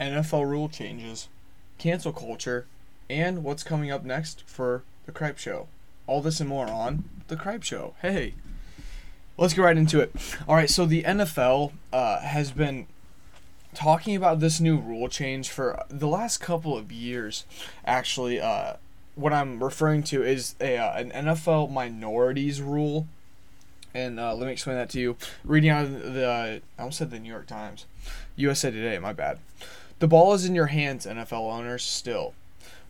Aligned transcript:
NFL 0.00 0.48
rule 0.48 0.68
changes, 0.68 1.28
cancel 1.78 2.12
culture, 2.12 2.66
and 3.08 3.44
what's 3.44 3.62
coming 3.62 3.90
up 3.90 4.04
next 4.04 4.42
for 4.46 4.82
the 5.06 5.12
Cripe 5.12 5.38
Show. 5.38 5.68
All 6.06 6.22
this 6.22 6.40
and 6.40 6.48
more 6.48 6.66
on 6.66 7.04
the 7.28 7.36
Cripe 7.36 7.62
Show. 7.62 7.94
Hey, 8.00 8.34
let's 9.36 9.54
get 9.54 9.62
right 9.62 9.76
into 9.76 10.00
it. 10.00 10.12
All 10.48 10.56
right, 10.56 10.70
so 10.70 10.86
the 10.86 11.02
NFL 11.02 11.72
uh, 11.92 12.20
has 12.20 12.50
been 12.50 12.86
talking 13.74 14.16
about 14.16 14.40
this 14.40 14.60
new 14.60 14.78
rule 14.78 15.08
change 15.08 15.50
for 15.50 15.84
the 15.88 16.08
last 16.08 16.38
couple 16.38 16.76
of 16.76 16.90
years. 16.90 17.44
Actually, 17.84 18.40
uh, 18.40 18.74
what 19.14 19.32
I'm 19.32 19.62
referring 19.62 20.02
to 20.04 20.22
is 20.22 20.54
a 20.60 20.78
uh, 20.78 20.98
an 20.98 21.10
NFL 21.10 21.70
minorities 21.70 22.62
rule. 22.62 23.06
And 23.92 24.20
uh, 24.20 24.34
let 24.34 24.46
me 24.46 24.52
explain 24.52 24.76
that 24.76 24.88
to 24.90 25.00
you. 25.00 25.16
Reading 25.44 25.70
out 25.70 25.84
of 25.84 26.14
the, 26.14 26.24
I 26.78 26.80
almost 26.80 26.98
said 26.98 27.10
the 27.10 27.18
New 27.18 27.28
York 27.28 27.48
Times, 27.48 27.86
USA 28.36 28.70
Today. 28.70 28.98
My 28.98 29.12
bad. 29.12 29.38
The 30.00 30.08
ball 30.08 30.32
is 30.32 30.46
in 30.46 30.54
your 30.54 30.68
hands, 30.68 31.04
NFL 31.04 31.52
owners. 31.52 31.84
Still, 31.84 32.32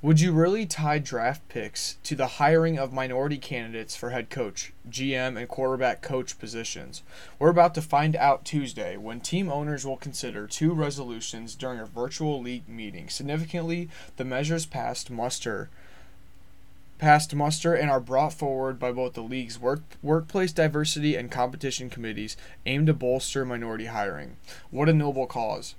would 0.00 0.20
you 0.20 0.30
really 0.30 0.64
tie 0.64 1.00
draft 1.00 1.48
picks 1.48 1.96
to 2.04 2.14
the 2.14 2.38
hiring 2.38 2.78
of 2.78 2.92
minority 2.92 3.36
candidates 3.36 3.96
for 3.96 4.10
head 4.10 4.30
coach, 4.30 4.72
GM, 4.88 5.36
and 5.36 5.48
quarterback 5.48 6.02
coach 6.02 6.38
positions? 6.38 7.02
We're 7.40 7.50
about 7.50 7.74
to 7.74 7.82
find 7.82 8.14
out 8.14 8.44
Tuesday 8.44 8.96
when 8.96 9.18
team 9.18 9.50
owners 9.50 9.84
will 9.84 9.96
consider 9.96 10.46
two 10.46 10.72
resolutions 10.72 11.56
during 11.56 11.80
a 11.80 11.84
virtual 11.84 12.40
league 12.40 12.68
meeting. 12.68 13.08
Significantly, 13.08 13.88
the 14.16 14.24
measures 14.24 14.64
passed 14.64 15.10
muster 15.10 15.68
passed 16.98 17.34
muster 17.34 17.74
and 17.74 17.90
are 17.90 17.98
brought 17.98 18.34
forward 18.34 18.78
by 18.78 18.92
both 18.92 19.14
the 19.14 19.22
league's 19.22 19.58
work, 19.58 19.80
workplace 20.00 20.52
diversity 20.52 21.16
and 21.16 21.28
competition 21.28 21.90
committees 21.90 22.36
aimed 22.66 22.86
to 22.86 22.94
bolster 22.94 23.44
minority 23.44 23.86
hiring. 23.86 24.36
What 24.70 24.88
a 24.88 24.92
noble 24.92 25.26
cause. 25.26 25.74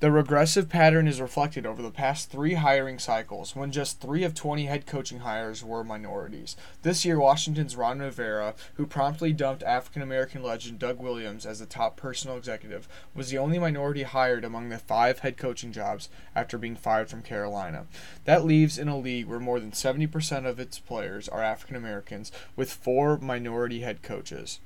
The 0.00 0.10
regressive 0.10 0.68
pattern 0.68 1.08
is 1.08 1.20
reflected 1.20 1.66
over 1.66 1.82
the 1.82 1.90
past 1.90 2.30
three 2.30 2.54
hiring 2.54 2.98
cycles, 2.98 3.56
when 3.56 3.72
just 3.72 4.00
three 4.00 4.24
of 4.24 4.34
20 4.34 4.66
head 4.66 4.86
coaching 4.86 5.20
hires 5.20 5.64
were 5.64 5.84
minorities. 5.84 6.56
This 6.82 7.04
year, 7.04 7.18
Washington's 7.18 7.76
Ron 7.76 8.00
Rivera, 8.00 8.54
who 8.74 8.86
promptly 8.86 9.32
dumped 9.32 9.62
African 9.62 10.02
American 10.02 10.42
legend 10.42 10.78
Doug 10.78 10.98
Williams 10.98 11.46
as 11.46 11.60
the 11.60 11.66
top 11.66 11.96
personal 11.96 12.36
executive, 12.36 12.88
was 13.14 13.30
the 13.30 13.38
only 13.38 13.58
minority 13.58 14.02
hired 14.02 14.44
among 14.44 14.68
the 14.68 14.78
five 14.78 15.20
head 15.20 15.36
coaching 15.36 15.72
jobs 15.72 16.08
after 16.34 16.58
being 16.58 16.76
fired 16.76 17.08
from 17.08 17.22
Carolina. 17.22 17.86
That 18.24 18.44
leaves 18.44 18.78
in 18.78 18.88
a 18.88 18.98
league 18.98 19.26
where 19.26 19.40
more 19.40 19.60
than 19.60 19.72
70% 19.72 20.46
of 20.46 20.60
its 20.60 20.78
players 20.78 21.28
are 21.28 21.42
African 21.42 21.76
Americans, 21.76 22.30
with 22.56 22.72
four 22.72 23.18
minority 23.18 23.80
head 23.80 24.02
coaches. 24.02 24.60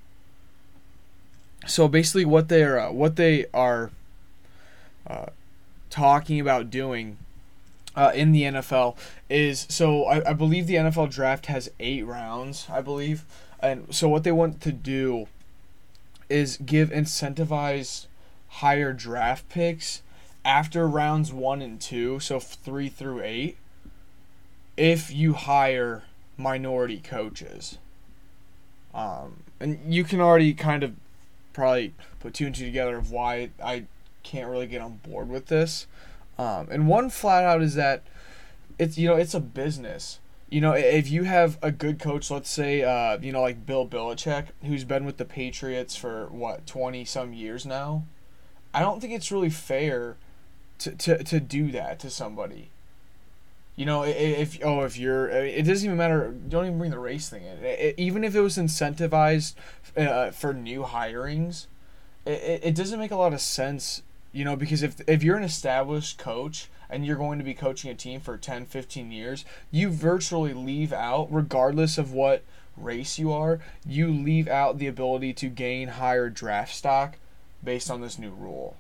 So 1.67 1.89
basically, 1.89 2.25
what 2.25 2.49
they're 2.49 2.79
uh, 2.79 2.93
what 2.93 3.17
they 3.17 3.47
are 3.53 3.91
uh, 5.09 5.27
talking 5.91 6.39
about 6.39 6.71
doing 6.71 7.19
uh, 7.97 8.13
in 8.15 8.33
the 8.33 8.43
NFL 8.43 8.97
is 9.29 9.67
so 9.69 10.05
I, 10.05 10.31
I 10.31 10.33
believe 10.33 10.67
the 10.67 10.75
NFL 10.75 11.11
draft 11.11 11.47
has 11.47 11.71
eight 11.81 12.07
rounds, 12.07 12.67
I 12.71 12.81
believe. 12.81 13.25
And 13.61 13.93
so 13.93 14.09
what 14.09 14.23
they 14.23 14.31
want 14.31 14.61
to 14.61 14.73
do 14.73 15.27
is 16.29 16.59
give 16.59 16.91
incentivize 16.91 18.07
higher 18.49 18.93
draft 18.93 19.49
picks 19.49 20.03
after 20.45 20.87
rounds 20.87 21.33
one 21.33 21.61
and 21.61 21.81
two, 21.81 22.21
so 22.21 22.39
three 22.39 22.89
through 22.89 23.23
eight, 23.23 23.57
if 24.77 25.11
you 25.13 25.33
hire 25.33 26.05
minority 26.37 26.99
coaches. 26.99 27.79
Um, 28.95 29.43
and 29.61 29.93
you 29.93 30.05
can 30.05 30.21
already 30.21 30.55
kind 30.55 30.83
of 30.83 30.95
probably 31.53 31.93
put 32.21 32.35
two 32.35 32.47
and 32.47 32.55
two 32.55 32.65
together 32.65 32.97
of 32.97 33.11
why 33.11 33.51
I 33.63 33.85
can't 34.29 34.49
really 34.49 34.67
get 34.67 34.83
on 34.83 34.99
board 34.99 35.29
with 35.29 35.47
this. 35.47 35.87
Um, 36.39 36.69
and 36.71 36.87
one 36.87 37.11
flat 37.11 37.45
out 37.45 37.63
is 37.63 37.75
that 37.75 38.03
it's 38.79 38.99
you 38.99 39.09
know 39.09 39.17
it's 39.17 39.35
a 39.35 39.41
business. 39.41 40.21
You 40.51 40.61
know, 40.63 40.73
if 40.73 41.11
you 41.11 41.25
have 41.25 41.59
a 41.61 41.71
good 41.71 41.99
coach, 41.99 42.31
let's 42.31 42.49
say, 42.49 42.83
uh, 42.83 43.19
you 43.21 43.33
know, 43.33 43.43
like 43.43 43.67
Bill 43.67 43.87
Belichick, 43.87 44.47
who's 44.65 44.85
been 44.85 45.05
with 45.05 45.19
the 45.19 45.25
Patriots 45.25 45.97
for 45.97 46.27
what 46.27 46.67
twenty 46.67 47.05
some 47.05 47.33
years 47.33 47.67
now, 47.67 48.05
I 48.73 48.81
don't 48.81 49.01
think 49.01 49.13
it's 49.13 49.33
really 49.33 49.51
fair 49.51 50.17
to, 50.79 50.93
to, 50.93 51.25
to 51.25 51.41
do 51.41 51.71
that 51.73 51.99
to 52.01 52.11
somebody. 52.11 52.71
You 53.77 53.87
know, 53.87 54.05
if 54.05 54.59
oh, 54.65 54.83
if 54.85 54.99
you're, 54.99 55.29
it 55.29 55.65
doesn't 55.65 55.85
even 55.85 55.99
matter. 55.99 56.35
Don't 56.49 56.67
even 56.67 56.79
bring 56.79 56.91
the 56.91 56.99
race 56.99 57.29
thing 57.29 57.45
in. 57.45 57.65
It, 57.65 57.95
even 57.97 58.25
if 58.25 58.35
it 58.35 58.41
was 58.41 58.57
incentivized 58.57 59.55
uh, 59.97 60.31
for 60.31 60.53
new 60.53 60.83
hirings, 60.83 61.67
it, 62.27 62.61
it 62.65 62.75
doesn't 62.75 62.99
make 62.99 63.11
a 63.11 63.17
lot 63.17 63.33
of 63.33 63.41
sense 63.41 64.03
you 64.33 64.45
know, 64.45 64.57
because 64.57 64.83
if 64.83 65.01
if 65.09 65.23
you're 65.23 65.37
an 65.37 65.45
established 65.45 66.19
coach 66.19 66.69
and 66.91 67.05
you're 67.05 67.17
going 67.17 67.39
to 67.39 67.45
be 67.45 67.55
coaching 67.55 67.91
a 67.91 67.95
team 67.95 68.21
for 68.21 68.37
10, 68.37 68.67
15 68.67 69.13
years, 69.13 69.45
you 69.71 69.91
virtually 69.91 70.55
leave 70.55 70.93
out 70.93 71.29
regardless 71.31 71.99
of 71.99 72.13
what 72.13 72.43
race 72.77 73.19
you 73.19 73.33
are, 73.33 73.61
you 73.87 74.09
leave 74.09 74.49
out 74.49 74.79
the 74.79 74.87
ability 74.87 75.33
to 75.35 75.49
gain 75.49 75.89
higher 75.89 76.31
draft 76.31 76.75
stock 76.75 77.17
based 77.63 77.91
on 77.91 78.01
this 78.01 78.19
new 78.19 78.31
rule. 78.31 78.77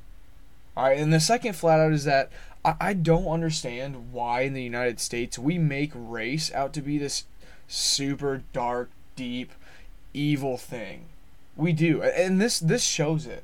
All 0.77 0.85
right, 0.85 0.99
and 0.99 1.13
the 1.13 1.21
second 1.21 1.55
flat 1.55 1.81
out 1.81 1.93
is 1.93 2.05
that 2.05 2.31
I, 2.65 2.75
I 2.81 2.93
don't 2.93 3.27
understand 3.27 4.13
why 4.13 4.43
in 4.43 4.53
the 4.53 4.63
United 4.63 5.01
States 5.01 5.39
we 5.39 5.59
make 5.59 5.91
race 5.95 6.53
out 6.53 6.73
to 6.75 6.81
be 6.81 6.99
this 6.99 7.25
super 7.67 8.43
dark, 8.53 8.91
deep, 9.17 9.53
evil 10.15 10.57
thing. 10.57 11.07
We 11.57 11.73
do, 11.73 12.03
and 12.03 12.41
this 12.41 12.61
this 12.61 12.85
shows 12.85 13.27
it. 13.27 13.43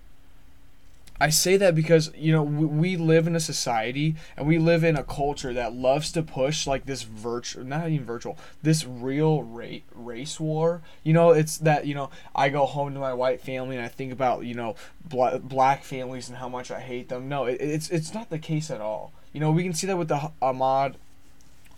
I 1.20 1.30
say 1.30 1.56
that 1.58 1.76
because 1.76 2.10
you 2.16 2.32
know 2.32 2.42
we, 2.42 2.66
we 2.66 2.96
live 2.96 3.26
in 3.26 3.36
a 3.36 3.40
society 3.40 4.16
and 4.36 4.46
we 4.46 4.58
live 4.58 4.82
in 4.82 4.96
a 4.96 5.04
culture 5.04 5.52
that 5.52 5.72
loves 5.72 6.10
to 6.12 6.22
push 6.22 6.66
like 6.66 6.86
this 6.86 7.02
virtual, 7.02 7.64
not 7.64 7.88
even 7.88 8.04
virtual, 8.04 8.36
this 8.62 8.84
real 8.84 9.42
rate 9.42 9.84
race 9.94 10.40
war. 10.40 10.82
You 11.04 11.12
know, 11.12 11.30
it's 11.30 11.58
that 11.58 11.86
you 11.86 11.94
know 11.94 12.10
I 12.34 12.48
go 12.48 12.66
home 12.66 12.94
to 12.94 13.00
my 13.00 13.14
white 13.14 13.40
family 13.40 13.76
and 13.76 13.84
I 13.84 13.88
think 13.88 14.12
about 14.12 14.44
you 14.44 14.54
know 14.54 14.74
bla- 15.04 15.38
black 15.38 15.84
families 15.84 16.28
and 16.28 16.38
how 16.38 16.48
much 16.48 16.70
I 16.70 16.80
hate 16.80 17.08
them. 17.08 17.28
No, 17.28 17.44
it, 17.44 17.60
it's 17.60 17.90
it's 17.90 18.12
not 18.12 18.30
the 18.30 18.38
case 18.38 18.70
at 18.70 18.80
all. 18.80 19.12
You 19.32 19.40
know, 19.40 19.52
we 19.52 19.62
can 19.62 19.74
see 19.74 19.86
that 19.86 19.98
with 19.98 20.08
the 20.08 20.32
Ahmaud 20.42 20.94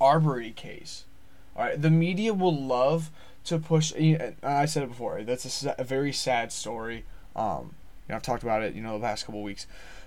Arbery 0.01 0.53
case. 0.53 1.05
All 1.55 1.65
right, 1.65 1.81
the 1.81 1.91
media 1.91 2.33
will 2.33 2.57
love 2.57 3.11
to 3.45 3.59
push. 3.59 3.93
I 3.95 4.65
said 4.65 4.83
it 4.83 4.89
before. 4.89 5.23
That's 5.23 5.65
a, 5.65 5.75
a 5.79 5.85
very 5.85 6.13
sad 6.13 6.53
story. 6.53 7.05
Um, 7.35 7.75
you 8.09 8.13
know, 8.13 8.17
I've 8.17 8.23
talked 8.23 8.43
about 8.43 8.63
it, 8.63 8.75
you 8.75 8.83
know, 8.83 8.99
the 8.99 9.05
past 9.05 9.27
couple 9.27 9.43
weeks. 9.43 9.67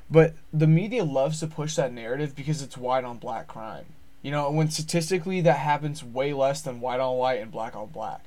But 0.09 0.33
the 0.51 0.67
media 0.67 1.03
loves 1.03 1.39
to 1.39 1.47
push 1.47 1.75
that 1.75 1.93
narrative 1.93 2.35
because 2.35 2.61
it's 2.61 2.77
white 2.77 3.03
on 3.03 3.17
black 3.17 3.47
crime. 3.47 3.85
You 4.21 4.31
know, 4.31 4.49
when 4.51 4.69
statistically 4.69 5.41
that 5.41 5.59
happens 5.59 6.03
way 6.03 6.33
less 6.33 6.61
than 6.61 6.81
white 6.81 6.99
on 6.99 7.17
white 7.17 7.39
and 7.39 7.51
black 7.51 7.75
on 7.75 7.87
black. 7.87 8.25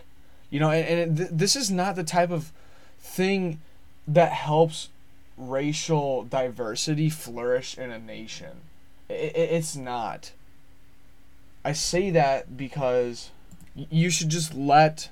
You 0.48 0.60
know, 0.60 0.70
and, 0.70 0.86
and 0.86 0.98
it, 0.98 1.22
th- 1.22 1.38
this 1.38 1.56
is 1.56 1.70
not 1.70 1.96
the 1.96 2.04
type 2.04 2.30
of 2.30 2.52
thing 3.00 3.60
that 4.06 4.32
helps 4.32 4.88
racial 5.36 6.22
diversity 6.24 7.10
flourish 7.10 7.76
in 7.76 7.90
a 7.90 7.98
nation. 7.98 8.60
It, 9.08 9.34
it, 9.34 9.50
it's 9.52 9.76
not. 9.76 10.32
I 11.64 11.72
say 11.72 12.10
that 12.10 12.56
because 12.56 13.30
you 13.74 14.10
should 14.10 14.28
just 14.28 14.54
let 14.54 15.10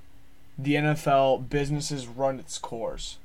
the 0.58 0.74
NFL 0.74 1.48
businesses 1.48 2.06
run 2.06 2.38
its 2.38 2.58
course. 2.58 3.18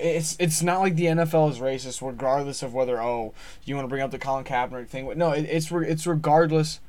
It's 0.00 0.36
it's 0.38 0.62
not 0.62 0.80
like 0.80 0.96
the 0.96 1.06
NFL 1.06 1.50
is 1.50 1.58
racist, 1.58 2.06
regardless 2.06 2.62
of 2.62 2.74
whether 2.74 3.00
oh 3.00 3.34
you 3.64 3.74
want 3.74 3.84
to 3.84 3.88
bring 3.88 4.02
up 4.02 4.10
the 4.10 4.18
Colin 4.18 4.44
Kaepernick 4.44 4.88
thing. 4.88 5.10
No, 5.16 5.32
it, 5.32 5.42
it's 5.44 5.70
it's 5.70 6.06
regardless. 6.06 6.80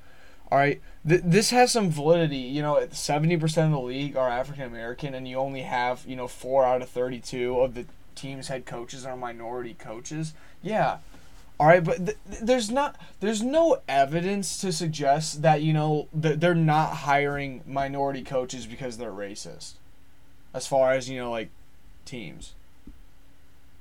All 0.52 0.60
right, 0.60 0.82
Th- 1.08 1.22
this 1.24 1.50
has 1.50 1.72
some 1.72 1.90
validity. 1.90 2.38
You 2.38 2.62
know, 2.62 2.88
seventy 2.92 3.38
percent 3.38 3.74
of 3.74 3.80
the 3.80 3.86
league 3.86 4.16
are 4.16 4.30
African 4.30 4.64
American, 4.64 5.14
and 5.14 5.28
you 5.28 5.38
only 5.38 5.62
have 5.62 6.04
you 6.08 6.16
know 6.16 6.28
four 6.28 6.66
out 6.66 6.82
of 6.82 6.90
thirty-two 6.90 7.60
of 7.60 7.74
the 7.74 7.86
team's 8.16 8.48
head 8.48 8.66
coaches 8.66 9.06
are 9.06 9.18
minority 9.18 9.74
coaches. 9.74 10.34
Yeah, 10.62 10.98
all 11.60 11.68
right, 11.68 11.84
but 11.84 12.06
th- 12.06 12.18
there's 12.42 12.70
not 12.72 13.00
there's 13.20 13.42
no 13.42 13.82
evidence 13.88 14.58
to 14.60 14.72
suggest 14.72 15.42
that 15.44 15.62
you 15.62 15.74
know 15.74 16.08
th- 16.20 16.40
they're 16.40 16.56
not 16.56 16.98
hiring 16.98 17.62
minority 17.68 18.24
coaches 18.24 18.66
because 18.66 18.98
they're 18.98 19.12
racist. 19.12 19.74
As 20.54 20.68
far 20.68 20.92
as 20.94 21.10
you 21.10 21.20
know, 21.20 21.32
like 21.32 21.50
teams. 22.06 22.54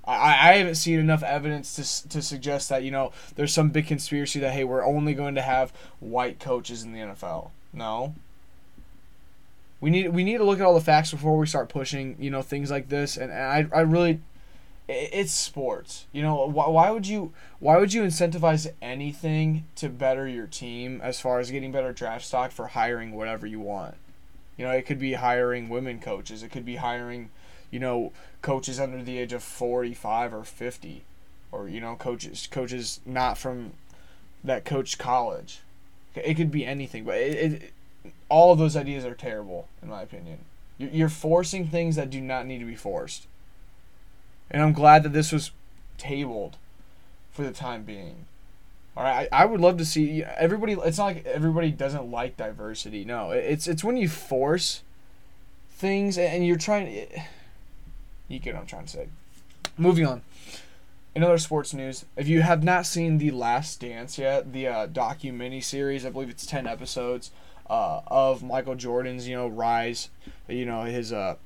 I, 0.04 0.50
I 0.50 0.52
haven't 0.54 0.75
seen 0.75 0.99
enough 0.99 1.22
evidence 1.22 1.76
to, 1.76 2.08
to 2.08 2.22
suggest 2.22 2.69
that 2.69 2.82
you 2.82 2.90
know 2.90 3.12
there's 3.37 3.52
some 3.52 3.70
big 3.70 3.87
conspiracy 3.87 4.40
that 4.40 4.52
hey 4.52 4.64
we're 4.64 4.84
only 4.84 5.14
going 5.14 5.34
to 5.37 5.43
have 5.43 5.72
white 6.00 6.40
coaches 6.40 6.82
in 6.82 6.93
the 6.93 7.00
NFL. 7.00 7.50
No. 7.72 8.14
We 9.81 9.90
need 9.90 10.08
we 10.08 10.25
need 10.25 10.38
to 10.38 10.44
look 10.44 10.60
at 10.60 10.64
all 10.64 10.75
the 10.75 10.81
facts 10.81 11.10
before 11.10 11.37
we 11.38 11.46
start 11.46 11.69
pushing 11.69 12.16
you 12.19 12.31
know 12.31 12.43
things 12.43 12.70
like 12.70 12.88
this 12.88 13.16
and, 13.16 13.31
and 13.31 13.43
I 13.43 13.66
I 13.76 13.81
really 13.81 14.20
it's 14.88 15.32
sports. 15.32 16.06
You 16.12 16.22
know 16.22 16.46
why, 16.46 16.69
why 16.69 16.90
would 16.90 17.06
you 17.06 17.32
why 17.60 17.78
would 17.78 17.93
you 17.93 18.02
incentivize 18.02 18.70
anything 18.82 19.64
to 19.76 19.88
better 19.88 20.26
your 20.26 20.46
team 20.46 21.00
as 21.02 21.20
far 21.20 21.38
as 21.38 21.50
getting 21.50 21.72
better 21.72 21.93
draft 21.93 22.25
stock 22.25 22.50
for 22.50 22.69
hiring 22.69 23.12
whatever 23.12 23.46
you 23.46 23.60
want? 23.60 23.94
You 24.56 24.64
know 24.64 24.72
it 24.72 24.87
could 24.87 24.99
be 24.99 25.14
hiring 25.14 25.69
women 25.69 26.00
coaches. 26.00 26.43
It 26.43 26.50
could 26.50 26.64
be 26.64 26.76
hiring 26.76 27.31
you 27.72 27.80
know, 27.80 28.12
coaches 28.42 28.78
under 28.78 29.02
the 29.02 29.19
age 29.19 29.32
of 29.32 29.42
45 29.42 30.32
or 30.32 30.44
50. 30.44 31.02
or 31.50 31.69
you 31.69 31.80
know 31.80 31.96
coaches 31.96 32.48
coaches 32.50 33.00
not 33.04 33.36
from 33.36 33.72
that 34.44 34.64
coach 34.64 34.98
college. 34.98 35.60
It 36.14 36.34
could 36.34 36.50
be 36.52 36.64
anything, 36.64 37.04
but 37.04 37.16
it, 37.16 37.52
it 37.52 37.72
all 38.28 38.52
of 38.52 38.58
those 38.58 38.76
ideas 38.76 39.04
are 39.04 39.14
terrible 39.14 39.69
in 39.82 39.88
my 39.88 40.02
opinion. 40.02 40.38
You're 40.78 41.08
forcing 41.08 41.66
things 41.66 41.96
that 41.96 42.10
do 42.10 42.20
not 42.20 42.46
need 42.46 42.58
to 42.58 42.64
be 42.64 42.74
forced. 42.74 43.26
And 44.50 44.62
I'm 44.62 44.72
glad 44.72 45.02
that 45.04 45.12
this 45.12 45.32
was 45.32 45.50
tabled 45.96 46.56
for 47.30 47.42
the 47.42 47.52
time 47.52 47.84
being. 47.84 48.26
All 48.96 49.04
right, 49.04 49.28
I, 49.32 49.42
I 49.42 49.44
would 49.46 49.60
love 49.60 49.78
to 49.78 49.84
see 49.86 50.22
everybody. 50.22 50.75
It's 50.75 50.98
not 50.98 51.04
like 51.06 51.26
everybody 51.26 51.70
doesn't 51.70 52.10
like 52.10 52.36
diversity. 52.36 53.04
No, 53.04 53.30
it's 53.30 53.66
it's 53.66 53.82
when 53.84 53.96
you 53.96 54.08
force 54.08 54.82
things 55.70 56.18
and 56.18 56.46
you're 56.46 56.56
trying. 56.58 57.06
You 58.28 58.38
get 58.38 58.54
what 58.54 58.60
I'm 58.60 58.66
trying 58.66 58.86
to 58.86 58.90
say. 58.90 59.08
Moving 59.76 60.06
on. 60.06 60.22
In 61.14 61.22
other 61.22 61.38
sports 61.38 61.74
news, 61.74 62.06
if 62.16 62.26
you 62.26 62.40
have 62.40 62.64
not 62.64 62.86
seen 62.86 63.19
The 63.19 63.30
Last 63.30 63.80
Dance 63.80 64.16
yet, 64.16 64.52
the 64.52 64.66
uh, 64.66 64.86
docu 64.86 65.32
mini 65.32 65.60
series, 65.60 66.06
I 66.06 66.10
believe 66.10 66.30
it's 66.30 66.46
ten 66.46 66.66
episodes 66.66 67.30
uh, 67.69 68.00
of 68.06 68.42
Michael 68.42 68.76
Jordan's, 68.76 69.28
you 69.28 69.36
know, 69.36 69.48
rise, 69.48 70.08
you 70.48 70.64
know, 70.64 70.84
his 70.84 71.12
uh, 71.12 71.36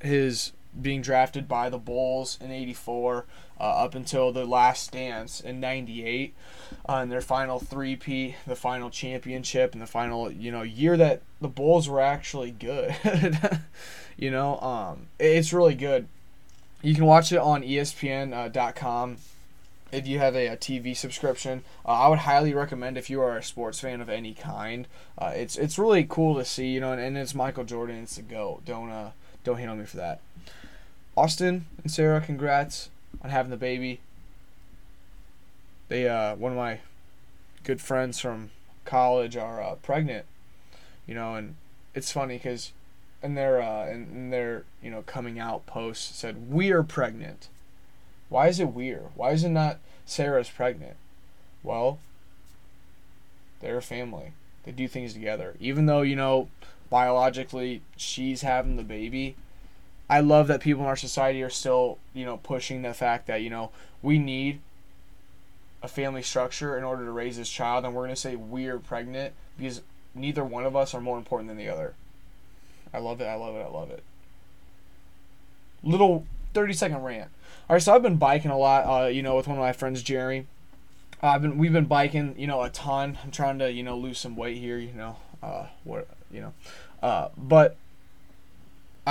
his 0.00 0.52
being 0.80 1.02
drafted 1.02 1.48
by 1.48 1.68
the 1.68 1.78
Bulls 1.78 2.38
in 2.40 2.50
'84 2.50 3.24
uh, 3.60 3.62
up 3.62 3.94
until 3.94 4.32
the 4.32 4.44
last 4.44 4.92
dance 4.92 5.40
in 5.40 5.60
'98, 5.60 6.34
uh, 6.88 6.92
and 6.92 7.12
their 7.12 7.20
final 7.20 7.58
three-peat, 7.58 8.36
the 8.46 8.56
final 8.56 8.90
championship, 8.90 9.72
and 9.72 9.82
the 9.82 9.86
final 9.86 10.30
you 10.30 10.50
know 10.50 10.62
year 10.62 10.96
that 10.96 11.22
the 11.40 11.48
Bulls 11.48 11.88
were 11.88 12.00
actually 12.00 12.50
good. 12.50 12.96
you 14.16 14.30
know, 14.30 14.58
um, 14.60 15.06
it's 15.18 15.52
really 15.52 15.74
good. 15.74 16.08
You 16.82 16.94
can 16.94 17.06
watch 17.06 17.32
it 17.32 17.38
on 17.38 17.62
ESPN.com. 17.62 19.12
Uh, 19.12 19.16
if 19.90 20.06
you 20.06 20.18
have 20.18 20.36
a, 20.36 20.48
a 20.48 20.56
TV 20.56 20.94
subscription, 20.96 21.62
uh, 21.84 21.92
I 21.92 22.08
would 22.08 22.20
highly 22.20 22.52
recommend 22.52 22.98
if 22.98 23.08
you 23.08 23.20
are 23.22 23.36
a 23.36 23.42
sports 23.42 23.80
fan 23.80 24.00
of 24.00 24.08
any 24.08 24.34
kind. 24.34 24.86
Uh, 25.16 25.32
it's 25.34 25.56
it's 25.56 25.78
really 25.78 26.04
cool 26.04 26.36
to 26.36 26.44
see, 26.44 26.68
you 26.68 26.80
know, 26.80 26.92
and, 26.92 27.00
and 27.00 27.16
it's 27.16 27.34
Michael 27.34 27.64
Jordan. 27.64 28.02
It's 28.02 28.18
a 28.18 28.22
go. 28.22 28.60
Don't 28.64 28.90
uh 28.90 29.10
don't 29.44 29.58
hate 29.58 29.68
on 29.68 29.78
me 29.78 29.86
for 29.86 29.96
that. 29.96 30.20
Austin 31.18 31.66
and 31.82 31.90
Sarah, 31.90 32.20
congrats 32.20 32.90
on 33.22 33.30
having 33.30 33.50
the 33.50 33.56
baby. 33.56 33.98
They 35.88 36.08
uh 36.08 36.36
one 36.36 36.52
of 36.52 36.58
my 36.58 36.78
good 37.64 37.80
friends 37.80 38.20
from 38.20 38.50
college 38.84 39.36
are 39.36 39.60
uh, 39.60 39.74
pregnant, 39.82 40.26
you 41.08 41.16
know, 41.16 41.34
and 41.34 41.56
it's 41.92 42.12
funny 42.12 42.36
because 42.36 42.70
in 43.20 43.34
their 43.34 43.60
uh 43.60 43.92
their 44.30 44.62
you 44.80 44.92
know 44.92 45.02
coming 45.02 45.40
out 45.40 45.66
post 45.66 46.16
said 46.16 46.52
we 46.52 46.70
are 46.70 46.84
pregnant. 46.84 47.48
Why 48.28 48.46
is 48.46 48.60
it 48.60 48.68
weird? 48.68 49.08
Why 49.16 49.32
is 49.32 49.42
it 49.42 49.48
not 49.48 49.80
Sarah's 50.06 50.48
pregnant? 50.50 50.94
Well, 51.64 51.98
they're 53.58 53.78
a 53.78 53.82
family. 53.82 54.34
They 54.62 54.70
do 54.70 54.86
things 54.86 55.14
together. 55.14 55.56
Even 55.58 55.86
though, 55.86 56.02
you 56.02 56.14
know, 56.14 56.48
biologically 56.90 57.82
she's 57.96 58.42
having 58.42 58.76
the 58.76 58.84
baby, 58.84 59.34
I 60.10 60.20
love 60.20 60.46
that 60.48 60.60
people 60.60 60.82
in 60.82 60.88
our 60.88 60.96
society 60.96 61.42
are 61.42 61.50
still, 61.50 61.98
you 62.14 62.24
know, 62.24 62.38
pushing 62.38 62.82
the 62.82 62.94
fact 62.94 63.26
that, 63.26 63.42
you 63.42 63.50
know, 63.50 63.70
we 64.02 64.18
need 64.18 64.60
a 65.82 65.88
family 65.88 66.22
structure 66.22 66.76
in 66.76 66.84
order 66.84 67.04
to 67.04 67.10
raise 67.10 67.36
this 67.36 67.50
child 67.50 67.84
and 67.84 67.94
we're 67.94 68.02
going 68.02 68.14
to 68.14 68.20
say 68.20 68.34
we're 68.34 68.78
pregnant 68.78 69.34
because 69.56 69.82
neither 70.14 70.44
one 70.44 70.64
of 70.64 70.74
us 70.74 70.94
are 70.94 71.00
more 71.00 71.18
important 71.18 71.48
than 71.48 71.56
the 71.56 71.68
other. 71.68 71.94
I 72.92 72.98
love 72.98 73.20
it. 73.20 73.26
I 73.26 73.34
love 73.34 73.54
it. 73.54 73.60
I 73.60 73.68
love 73.68 73.90
it. 73.90 74.02
Little 75.82 76.26
30 76.54 76.72
second 76.72 77.02
rant. 77.02 77.30
All 77.68 77.74
right, 77.74 77.82
so 77.82 77.94
I've 77.94 78.02
been 78.02 78.16
biking 78.16 78.50
a 78.50 78.58
lot, 78.58 78.84
uh, 78.84 79.06
you 79.08 79.22
know, 79.22 79.36
with 79.36 79.46
one 79.46 79.58
of 79.58 79.62
my 79.62 79.72
friends, 79.72 80.02
Jerry. 80.02 80.46
I've 81.22 81.42
been 81.42 81.58
we've 81.58 81.72
been 81.72 81.84
biking, 81.84 82.34
you 82.38 82.46
know, 82.46 82.62
a 82.62 82.70
ton. 82.70 83.18
I'm 83.22 83.30
trying 83.30 83.58
to, 83.58 83.70
you 83.70 83.82
know, 83.82 83.96
lose 83.96 84.18
some 84.18 84.36
weight 84.36 84.56
here, 84.56 84.78
you 84.78 84.92
know, 84.92 85.16
uh, 85.42 85.66
what, 85.84 86.08
you 86.30 86.40
know, 86.40 86.52
uh, 87.02 87.28
but 87.36 87.76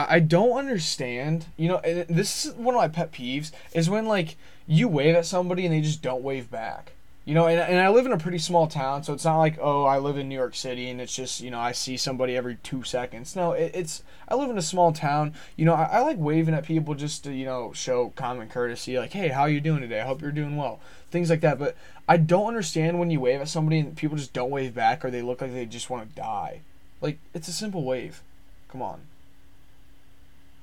I, 0.05 0.19
don't 0.19 0.57
understand. 0.57 1.45
You 1.57 1.69
know, 1.69 1.81
this 1.83 2.45
is 2.45 2.53
one 2.53 2.75
of 2.75 2.81
my 2.81 2.87
pet 2.87 3.11
peeves 3.11 3.51
is 3.73 3.89
when 3.89 4.05
like 4.05 4.35
you 4.67 4.87
wave 4.87 5.15
at 5.15 5.25
somebody 5.25 5.65
and 5.65 5.73
they 5.73 5.81
just 5.81 6.01
don't 6.01 6.23
wave 6.23 6.51
back. 6.51 6.91
You 7.25 7.33
know, 7.33 7.47
and, 7.47 7.59
and 7.59 7.79
I 7.79 7.89
live 7.89 8.05
in 8.05 8.13
a 8.13 8.17
pretty 8.17 8.37
small 8.37 8.67
town, 8.67 9.03
so 9.03 9.11
it's 9.11 9.25
not 9.25 9.37
like, 9.37 9.57
oh, 9.59 9.83
I 9.83 9.97
live 9.97 10.17
in 10.17 10.29
New 10.29 10.35
York 10.35 10.55
City 10.55 10.89
and 10.89 11.01
it's 11.01 11.13
just, 11.13 11.41
you 11.41 11.51
know, 11.51 11.59
I 11.59 11.73
see 11.73 11.97
somebody 11.97 12.37
every 12.37 12.55
two 12.63 12.83
seconds. 12.83 13.35
No, 13.35 13.51
it, 13.51 13.71
it's, 13.73 14.01
I 14.29 14.35
live 14.35 14.49
in 14.49 14.57
a 14.57 14.61
small 14.61 14.93
town. 14.93 15.33
You 15.57 15.65
know, 15.65 15.73
I, 15.73 15.83
I 15.83 15.99
like 15.99 16.15
waving 16.17 16.53
at 16.53 16.63
people 16.63 16.95
just 16.95 17.25
to, 17.25 17.33
you 17.33 17.43
know, 17.43 17.73
show 17.73 18.13
common 18.15 18.47
courtesy. 18.47 18.97
Like, 18.97 19.11
hey, 19.11 19.27
how 19.27 19.43
you 19.43 19.59
doing 19.59 19.81
today? 19.81 19.99
I 19.99 20.05
hope 20.05 20.21
you're 20.21 20.31
doing 20.31 20.55
well. 20.55 20.79
Things 21.11 21.29
like 21.29 21.41
that. 21.41 21.59
But 21.59 21.75
I 22.07 22.15
don't 22.15 22.47
understand 22.47 22.97
when 22.97 23.11
you 23.11 23.19
wave 23.19 23.41
at 23.41 23.49
somebody 23.49 23.79
and 23.79 23.97
people 23.97 24.15
just 24.15 24.31
don't 24.31 24.49
wave 24.49 24.73
back 24.73 25.03
or 25.03 25.11
they 25.11 25.21
look 25.21 25.41
like 25.41 25.53
they 25.53 25.65
just 25.65 25.89
want 25.89 26.07
to 26.07 26.15
die. 26.15 26.61
Like, 27.01 27.19
it's 27.33 27.49
a 27.49 27.53
simple 27.53 27.83
wave. 27.83 28.21
Come 28.69 28.81
on. 28.81 29.01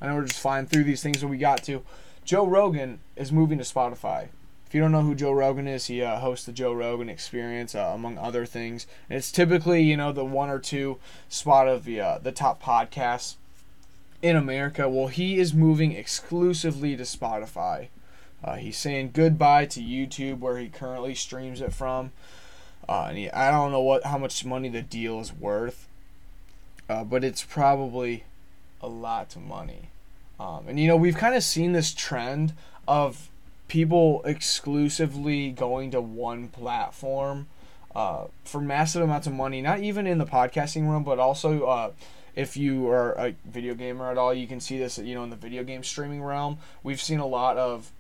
I 0.05 0.09
know 0.09 0.17
we're 0.17 0.27
just 0.27 0.41
flying 0.41 0.67
through 0.67 0.85
these 0.85 1.03
things 1.03 1.23
that 1.23 1.29
we 1.29 1.39
got 1.39 1.63
to. 1.65 1.83
Joe 2.27 2.47
Rogan 2.47 3.01
is 3.17 3.33
moving 3.33 3.57
to 3.57 3.65
Spotify. 3.65 4.29
If 4.67 4.75
you 4.75 4.83
don't 4.83 4.93
know 4.93 5.01
who 5.01 5.15
Joe 5.15 5.33
Rogan 5.33 5.67
is, 5.67 5.87
he 5.87 6.03
uh, 6.03 6.19
hosts 6.19 6.45
the 6.45 6.53
Joe 6.53 6.75
Rogan 6.75 7.09
Experience, 7.09 7.75
uh, 7.75 7.91
among 7.95 8.19
other 8.19 8.45
things. 8.45 8.87
And 9.09 9.17
it's 9.17 9.33
typically, 9.33 9.83
you 9.83 9.97
know, 9.97 10.13
the 10.13 10.25
one 10.25 10.51
or 10.51 10.59
two 10.59 10.99
spot 11.31 11.69
of 11.69 11.85
the 11.85 12.03
uh, 12.03 12.19
the 12.19 12.33
top 12.33 12.63
podcasts 12.63 13.37
in 14.21 14.37
America. 14.37 14.91
Well, 14.91 15.07
he 15.07 15.39
is 15.39 15.55
moving 15.55 15.93
exclusively 15.93 16.97
to 16.97 17.05
Spotify. 17.05 17.89
Uh, 18.43 18.57
he's 18.57 18.77
saying 18.77 19.13
goodbye 19.15 19.65
to 19.67 19.81
YouTube, 19.81 20.41
where 20.41 20.59
he 20.59 20.69
currently 20.69 21.15
streams 21.15 21.63
it 21.63 21.73
from. 21.73 22.13
Uh, 22.87 23.07
and 23.09 23.17
he, 23.17 23.31
I 23.31 23.51
don't 23.51 23.73
know 23.73 23.81
what 23.81 24.05
how 24.05 24.19
much 24.19 24.45
money 24.45 24.69
the 24.69 24.83
deal 24.83 25.19
is 25.21 25.33
worth, 25.33 25.89
uh, 26.91 27.05
but 27.05 27.25
it's 27.25 27.43
probably 27.43 28.25
a 28.83 28.89
lot 28.89 29.35
of 29.35 29.43
money. 29.43 29.89
Um, 30.39 30.69
and 30.69 30.79
you 30.79 30.89
know, 30.89 30.97
we've 30.97 31.17
kind 31.17 31.35
of 31.35 31.43
seen 31.43 31.73
this 31.73 31.95
trend 31.95 32.53
of 32.87 33.31
people 33.69 34.23
exclusively 34.25 35.51
going 35.51 35.91
to 35.93 36.01
one 36.01 36.49
platform 36.49 37.47
uh, 37.95 38.25
for 38.45 38.61
massive 38.61 39.03
amounts 39.03 39.27
of 39.27 39.33
money, 39.33 39.63
not 39.63 39.81
even 39.81 40.07
in 40.07 40.19
the 40.19 40.27
podcasting 40.27 40.89
room, 40.89 41.05
but 41.05 41.19
also 41.19 41.65
uh, 41.65 41.91
if 42.35 42.57
you 42.57 42.89
are 42.89 43.13
a 43.13 43.35
video 43.45 43.75
gamer 43.75 44.11
at 44.11 44.19
all, 44.19 44.35
you 44.35 44.47
can 44.47 44.61
see 44.61 44.79
this, 44.79 44.99
you 44.99 45.15
know, 45.15 45.23
in 45.23 45.31
the 45.31 45.37
video 45.37 45.63
game 45.63 45.85
streaming 45.85 46.23
realm. 46.23 46.59
We've 46.83 47.01
seen 47.01 47.21
a 47.21 47.27
lot 47.27 47.57
of 47.57 47.93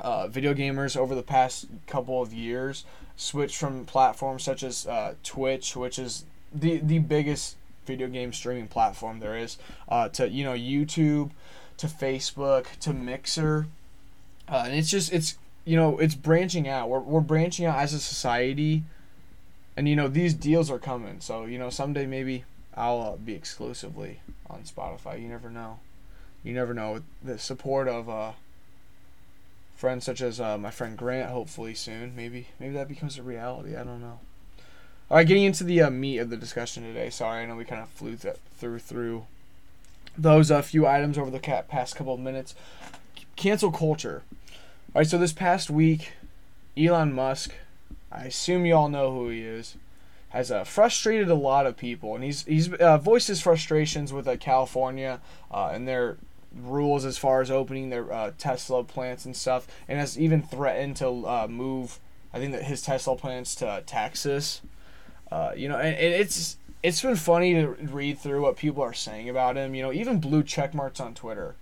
uh, 0.00 0.28
video 0.28 0.54
gamers 0.54 0.96
over 0.96 1.14
the 1.14 1.22
past 1.22 1.66
couple 1.86 2.22
of 2.22 2.32
years 2.32 2.84
switch 3.16 3.56
from 3.56 3.84
platforms 3.84 4.42
such 4.42 4.62
as 4.62 4.86
uh, 4.86 5.14
Twitch, 5.22 5.76
which 5.76 5.98
is 5.98 6.24
the 6.54 6.78
the 6.78 6.98
biggest 6.98 7.56
video 7.86 8.08
game 8.08 8.32
streaming 8.32 8.68
platform 8.68 9.20
there 9.20 9.36
is, 9.36 9.58
uh, 9.88 10.08
to 10.10 10.28
you 10.28 10.44
know 10.44 10.54
YouTube, 10.54 11.30
to 11.76 11.86
Facebook, 11.86 12.66
to 12.80 12.92
Mixer 12.92 13.66
uh, 14.50 14.64
and 14.66 14.74
it's 14.74 14.90
just 14.90 15.12
it's 15.12 15.38
you 15.64 15.76
know 15.76 15.98
it's 15.98 16.14
branching 16.14 16.68
out. 16.68 16.88
We're 16.88 17.00
we're 17.00 17.20
branching 17.20 17.66
out 17.66 17.78
as 17.78 17.94
a 17.94 18.00
society, 18.00 18.82
and 19.76 19.88
you 19.88 19.94
know 19.94 20.08
these 20.08 20.34
deals 20.34 20.70
are 20.70 20.78
coming. 20.78 21.20
So 21.20 21.44
you 21.44 21.58
know 21.58 21.70
someday 21.70 22.06
maybe 22.06 22.44
I'll 22.74 23.00
uh, 23.00 23.16
be 23.16 23.34
exclusively 23.34 24.20
on 24.48 24.62
Spotify. 24.62 25.22
You 25.22 25.28
never 25.28 25.50
know. 25.50 25.78
You 26.42 26.52
never 26.52 26.74
know. 26.74 27.02
The 27.22 27.38
support 27.38 27.86
of 27.86 28.08
uh, 28.08 28.32
friends 29.76 30.04
such 30.04 30.20
as 30.20 30.40
uh, 30.40 30.58
my 30.58 30.70
friend 30.72 30.98
Grant, 30.98 31.30
hopefully 31.30 31.74
soon, 31.74 32.16
maybe 32.16 32.48
maybe 32.58 32.74
that 32.74 32.88
becomes 32.88 33.18
a 33.18 33.22
reality. 33.22 33.76
I 33.76 33.84
don't 33.84 34.00
know. 34.00 34.18
All 35.10 35.16
right, 35.16 35.26
getting 35.26 35.42
into 35.42 35.64
the 35.64 35.82
uh, 35.82 35.90
meat 35.90 36.18
of 36.18 36.30
the 36.30 36.36
discussion 36.36 36.84
today. 36.84 37.10
Sorry, 37.10 37.42
I 37.42 37.46
know 37.46 37.56
we 37.56 37.64
kind 37.64 37.82
of 37.82 37.88
flew 37.88 38.14
th- 38.14 38.36
through 38.56 38.78
through 38.78 39.26
those 40.16 40.52
uh, 40.52 40.62
few 40.62 40.86
items 40.86 41.18
over 41.18 41.32
the 41.32 41.40
past 41.40 41.96
couple 41.96 42.14
of 42.14 42.20
minutes. 42.20 42.54
Cancel 43.34 43.72
culture. 43.72 44.22
All 44.94 45.00
right, 45.00 45.06
so 45.08 45.18
this 45.18 45.32
past 45.32 45.68
week, 45.68 46.12
Elon 46.76 47.12
Musk, 47.12 47.52
I 48.12 48.26
assume 48.26 48.64
you 48.64 48.76
all 48.76 48.88
know 48.88 49.12
who 49.12 49.30
he 49.30 49.40
is, 49.40 49.74
has 50.28 50.52
uh, 50.52 50.62
frustrated 50.62 51.28
a 51.28 51.34
lot 51.34 51.66
of 51.66 51.76
people, 51.76 52.14
and 52.14 52.22
he's 52.22 52.44
he's 52.44 52.72
uh, 52.74 52.96
voiced 52.96 53.26
his 53.26 53.40
frustrations 53.40 54.12
with 54.12 54.28
uh, 54.28 54.36
California 54.36 55.20
uh, 55.50 55.70
and 55.72 55.88
their 55.88 56.18
rules 56.54 57.04
as 57.04 57.18
far 57.18 57.40
as 57.40 57.50
opening 57.50 57.90
their 57.90 58.32
Tesla 58.38 58.84
plants 58.84 59.24
and 59.24 59.36
stuff, 59.36 59.66
and 59.88 59.98
has 59.98 60.16
even 60.16 60.40
threatened 60.40 60.94
to 60.98 61.48
move. 61.48 61.98
I 62.32 62.38
think 62.38 62.52
that 62.52 62.62
his 62.62 62.80
Tesla 62.80 63.16
plants 63.16 63.56
to 63.56 63.82
Texas. 63.86 64.60
You 65.56 65.68
know, 65.68 65.76
and, 65.76 65.96
and 65.96 66.14
it's 66.14 66.56
it's 66.82 67.02
been 67.02 67.16
funny 67.16 67.54
to 67.54 67.68
read 67.68 68.18
through 68.18 68.42
what 68.42 68.56
people 68.56 68.82
are 68.82 68.94
saying 68.94 69.28
about 69.28 69.56
him. 69.56 69.74
You 69.74 69.82
know, 69.82 69.92
even 69.92 70.20
blue 70.20 70.42
check 70.42 70.74
marks 70.74 71.00
on 71.00 71.14
Twitter 71.14 71.54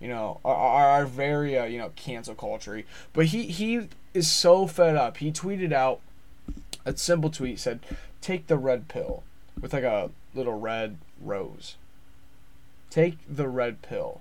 you 0.00 0.08
know, 0.08 0.38
are, 0.44 0.54
are 0.54 1.06
very, 1.06 1.56
uh, 1.56 1.64
you 1.64 1.78
know, 1.78 1.90
cancel 1.96 2.34
culture. 2.34 2.82
But 3.14 3.26
he, 3.26 3.44
he 3.44 3.88
is 4.12 4.30
so 4.30 4.66
fed 4.66 4.96
up. 4.96 5.16
He 5.16 5.32
tweeted 5.32 5.72
out 5.72 6.00
a 6.84 6.94
simple 6.96 7.30
tweet 7.30 7.58
said, 7.58 7.80
Take 8.20 8.46
the 8.46 8.58
red 8.58 8.88
pill 8.88 9.22
with 9.58 9.72
like 9.72 9.84
a 9.84 10.10
little 10.34 10.58
red 10.58 10.98
rose. 11.22 11.76
Take 12.90 13.16
the 13.28 13.48
red 13.48 13.80
pill. 13.82 14.20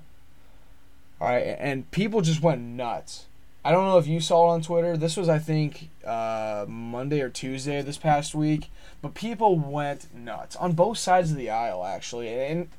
All 1.20 1.28
right, 1.28 1.58
and 1.60 1.90
people 1.92 2.22
just 2.22 2.42
went 2.42 2.62
nuts. 2.62 3.26
I 3.65 3.72
don't 3.72 3.86
know 3.86 3.98
if 3.98 4.08
you 4.08 4.20
saw 4.20 4.50
it 4.50 4.55
on 4.55 4.62
Twitter. 4.62 4.98
This 4.98 5.15
was, 5.15 5.29
I 5.29 5.39
think, 5.39 5.89
uh, 6.05 6.65
Monday 6.67 7.22
or 7.22 7.29
Tuesday 7.29 7.82
this 7.82 7.98
past 7.98 8.36
week. 8.36 8.70
But 9.01 9.13
people 9.13 9.58
went 9.58 10.13
nuts 10.13 10.55
on 10.58 10.74
both 10.74 10.98
sides 10.98 11.32
of 11.32 11.38
the 11.38 11.50
aisle, 11.50 11.86
actually. 11.86 12.29
And 12.29 12.70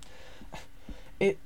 it. 1.18 1.38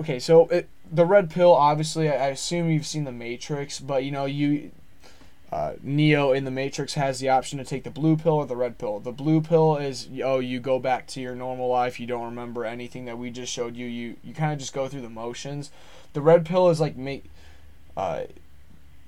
Okay, 0.00 0.20
so 0.20 0.46
it 0.48 0.68
the 0.90 1.04
red 1.04 1.30
pill. 1.30 1.52
Obviously, 1.52 2.08
I, 2.08 2.28
assume 2.28 2.70
you've 2.70 2.86
seen 2.86 3.04
the 3.04 3.12
Matrix, 3.12 3.80
but 3.80 4.04
you 4.04 4.10
know 4.10 4.24
you. 4.24 4.70
Uh, 5.50 5.72
Neo 5.82 6.32
in 6.32 6.44
the 6.44 6.50
Matrix 6.50 6.92
has 6.92 7.20
the 7.20 7.30
option 7.30 7.58
to 7.58 7.64
take 7.64 7.82
the 7.82 7.90
blue 7.90 8.18
pill 8.18 8.34
or 8.34 8.46
the 8.46 8.54
red 8.54 8.76
pill. 8.76 9.00
The 9.00 9.12
blue 9.12 9.40
pill 9.40 9.78
is 9.78 10.06
oh 10.22 10.40
you 10.40 10.60
go 10.60 10.78
back 10.78 11.06
to 11.06 11.22
your 11.22 11.34
normal 11.34 11.68
life. 11.68 11.98
You 11.98 12.06
don't 12.06 12.26
remember 12.26 12.66
anything 12.66 13.06
that 13.06 13.16
we 13.16 13.30
just 13.30 13.50
showed 13.50 13.74
you. 13.74 13.86
You 13.86 14.16
you 14.22 14.34
kind 14.34 14.52
of 14.52 14.58
just 14.58 14.74
go 14.74 14.88
through 14.88 15.00
the 15.00 15.08
motions. 15.08 15.70
The 16.12 16.20
red 16.20 16.44
pill 16.44 16.68
is 16.68 16.80
like 16.80 16.98
make 16.98 17.24
uh, 17.98 18.22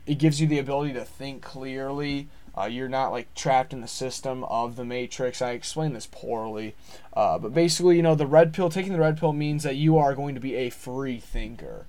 it 0.05 0.19
gives 0.19 0.41
you 0.41 0.49
the 0.49 0.59
ability 0.59 0.93
to 0.95 1.05
think 1.05 1.43
clearly. 1.43 2.27
Uh, 2.59 2.65
you're 2.65 2.89
not 2.89 3.13
like 3.13 3.33
trapped 3.37 3.73
in 3.73 3.81
the 3.81 3.89
system 3.89 4.43
of 4.45 4.75
the 4.75 4.85
matrix. 4.85 5.41
I 5.41 5.53
explained 5.53 5.95
this 5.95 6.09
poorly, 6.11 6.75
uh, 7.15 7.39
but 7.39 7.55
basically, 7.55 7.95
you 7.95 8.03
know, 8.03 8.17
the 8.17 8.27
red 8.27 8.53
pill, 8.53 8.69
taking 8.69 8.93
the 8.93 8.99
red 8.99 9.17
pill 9.17 9.33
means 9.33 9.63
that 9.63 9.77
you 9.77 9.97
are 9.97 10.17
going 10.17 10.35
to 10.35 10.41
be 10.41 10.57
a 10.57 10.71
free 10.71 11.21
thinker. 11.21 11.87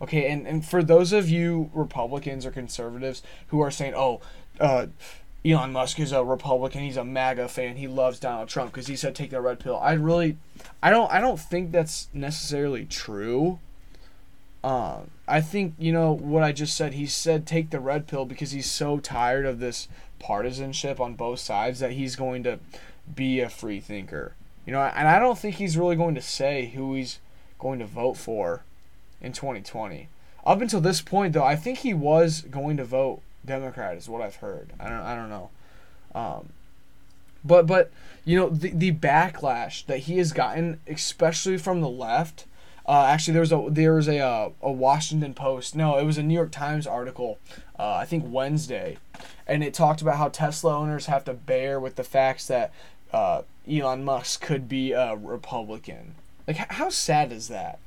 Okay, 0.00 0.30
and, 0.30 0.46
and 0.46 0.64
for 0.64 0.84
those 0.84 1.12
of 1.12 1.28
you 1.28 1.70
Republicans 1.74 2.46
or 2.46 2.52
conservatives 2.52 3.24
who 3.48 3.60
are 3.60 3.72
saying, 3.72 3.94
oh, 3.96 4.20
uh, 4.60 4.86
Elon 5.44 5.72
Musk 5.72 5.98
is 5.98 6.12
a 6.12 6.22
Republican, 6.22 6.82
he's 6.82 6.96
a 6.96 7.04
MAGA 7.04 7.48
fan, 7.48 7.76
he 7.76 7.88
loves 7.88 8.20
Donald 8.20 8.48
Trump 8.48 8.70
because 8.70 8.86
he 8.86 8.94
said 8.94 9.16
take 9.16 9.30
the 9.30 9.40
red 9.40 9.58
pill. 9.58 9.78
I 9.78 9.94
really, 9.94 10.36
I 10.80 10.90
don't, 10.90 11.10
I 11.10 11.20
don't 11.20 11.40
think 11.40 11.72
that's 11.72 12.06
necessarily 12.14 12.84
true. 12.84 13.58
Um, 14.64 15.10
I 15.28 15.42
think 15.42 15.74
you 15.78 15.92
know 15.92 16.12
what 16.12 16.42
I 16.42 16.50
just 16.50 16.74
said. 16.74 16.94
He 16.94 17.04
said 17.04 17.46
take 17.46 17.68
the 17.68 17.80
red 17.80 18.06
pill 18.06 18.24
because 18.24 18.52
he's 18.52 18.70
so 18.70 18.98
tired 18.98 19.44
of 19.44 19.60
this 19.60 19.88
partisanship 20.18 20.98
on 20.98 21.16
both 21.16 21.40
sides 21.40 21.80
that 21.80 21.92
he's 21.92 22.16
going 22.16 22.42
to 22.44 22.58
be 23.14 23.40
a 23.40 23.50
free 23.50 23.78
thinker. 23.78 24.34
You 24.64 24.72
know, 24.72 24.80
and 24.80 25.06
I 25.06 25.18
don't 25.18 25.38
think 25.38 25.56
he's 25.56 25.76
really 25.76 25.96
going 25.96 26.14
to 26.14 26.22
say 26.22 26.72
who 26.74 26.94
he's 26.94 27.18
going 27.58 27.78
to 27.80 27.84
vote 27.84 28.14
for 28.16 28.62
in 29.20 29.34
2020. 29.34 30.08
Up 30.46 30.62
until 30.62 30.80
this 30.80 31.02
point, 31.02 31.34
though, 31.34 31.44
I 31.44 31.56
think 31.56 31.80
he 31.80 31.92
was 31.92 32.40
going 32.40 32.78
to 32.78 32.84
vote 32.84 33.20
Democrat, 33.44 33.98
is 33.98 34.08
what 34.08 34.22
I've 34.22 34.36
heard. 34.36 34.72
I 34.80 34.88
don't, 34.88 35.00
I 35.00 35.14
don't 35.14 35.28
know. 35.28 35.50
Um, 36.14 36.48
but, 37.44 37.66
but 37.66 37.90
you 38.24 38.38
know, 38.38 38.48
the 38.48 38.70
the 38.70 38.92
backlash 38.92 39.84
that 39.84 40.00
he 40.00 40.16
has 40.16 40.32
gotten, 40.32 40.80
especially 40.86 41.58
from 41.58 41.82
the 41.82 41.88
left 41.90 42.46
uh, 42.86 43.06
actually, 43.06 43.32
there 43.32 43.40
was 43.40 43.52
a 43.52 43.66
there 43.68 43.94
was 43.94 44.08
a 44.08 44.18
uh, 44.18 44.50
a 44.60 44.70
Washington 44.70 45.34
Post. 45.34 45.74
No, 45.74 45.98
it 45.98 46.04
was 46.04 46.18
a 46.18 46.22
New 46.22 46.34
York 46.34 46.52
Times 46.52 46.86
article. 46.86 47.38
Uh, 47.78 47.94
I 47.94 48.04
think 48.04 48.24
Wednesday, 48.26 48.98
and 49.46 49.64
it 49.64 49.74
talked 49.74 50.02
about 50.02 50.18
how 50.18 50.28
Tesla 50.28 50.76
owners 50.76 51.06
have 51.06 51.24
to 51.24 51.32
bear 51.32 51.80
with 51.80 51.96
the 51.96 52.04
facts 52.04 52.46
that 52.48 52.72
uh, 53.12 53.42
Elon 53.70 54.04
Musk 54.04 54.42
could 54.42 54.68
be 54.68 54.92
a 54.92 55.16
Republican. 55.16 56.14
Like, 56.46 56.56
how 56.56 56.90
sad 56.90 57.32
is 57.32 57.48
that? 57.48 57.78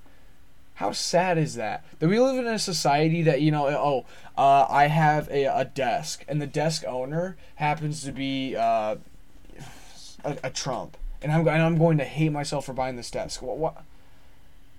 How 0.76 0.92
sad 0.92 1.38
is 1.38 1.56
that? 1.56 1.84
That 2.00 2.08
we 2.08 2.20
live 2.20 2.38
in 2.38 2.48
a 2.48 2.60
society 2.60 3.24
that, 3.24 3.42
you 3.42 3.50
know, 3.50 3.68
oh, 3.68 4.06
uh, 4.38 4.68
I 4.70 4.88
have 4.88 5.28
a, 5.30 5.46
a 5.46 5.66
desk, 5.66 6.24
and 6.28 6.42
the 6.42 6.48
desk 6.48 6.84
owner 6.88 7.36
happens 7.56 8.04
to 8.04 8.12
be 8.12 8.56
uh, 8.56 8.98
a, 10.24 10.38
a 10.44 10.50
Trump. 10.50 10.98
And 11.22 11.32
I'm, 11.32 11.48
and 11.48 11.64
I'm 11.64 11.78
going 11.78 11.98
to 11.98 12.04
hate 12.04 12.32
myself 12.32 12.66
for 12.66 12.74
buying 12.74 12.96
this 12.96 13.10
desk. 13.10 13.42
What? 13.42 13.58
what? 13.58 13.84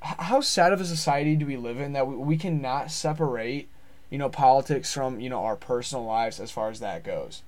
How 0.03 0.41
sad 0.41 0.73
of 0.73 0.81
a 0.81 0.85
society 0.85 1.37
do 1.37 1.47
we 1.47 1.57
live 1.57 1.81
in 1.81 1.93
that 1.93 2.07
we, 2.07 2.17
we 2.17 2.37
cannot 2.37 2.91
separate 2.91 3.69
you 4.11 4.19
know 4.19 4.29
politics 4.29 4.93
from 4.93 5.21
you 5.21 5.29
know 5.29 5.45
our 5.45 5.57
personal 5.57 6.05
lives 6.05 6.41
as 6.41 6.51
far 6.51 6.71
as 6.71 6.81
that 6.81 7.05
goes? 7.05 7.43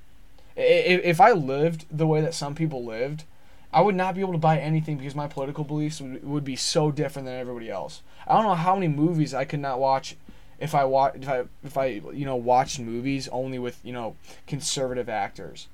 If, 0.57 1.05
if 1.05 1.21
i 1.21 1.33
lived 1.33 1.87
the 1.91 2.07
way 2.07 2.21
that 2.21 2.35
some 2.35 2.55
people 2.55 2.85
lived 2.85 3.25
i 3.73 3.81
would 3.81 3.95
not 3.95 4.15
be 4.15 4.21
able 4.21 4.33
to 4.33 4.39
buy 4.39 4.59
anything 4.59 4.99
because 4.99 5.15
my 5.15 5.29
political 5.29 5.65
beliefs 5.65 6.01
would, 6.01 6.25
would 6.25 6.45
be 6.45 6.57
so 6.57 6.91
different 6.91 7.27
than 7.27 7.39
everybody 7.39 7.71
else. 7.71 8.03
I 8.27 8.35
don't 8.35 8.45
know 8.45 8.55
how 8.55 8.75
many 8.75 8.89
movies 8.89 9.33
i 9.33 9.45
could 9.45 9.61
not 9.61 9.79
watch 9.79 10.17
if 10.59 10.75
i 10.75 10.85
watch 10.85 11.15
if 11.17 11.29
i 11.29 11.45
if 11.65 11.79
i 11.79 11.87
you 11.87 12.25
know 12.25 12.37
watched 12.37 12.81
movies 12.81 13.29
only 13.29 13.59
with 13.59 13.79
you 13.83 13.93
know 13.93 14.17
conservative 14.47 15.09
actors. 15.09 15.69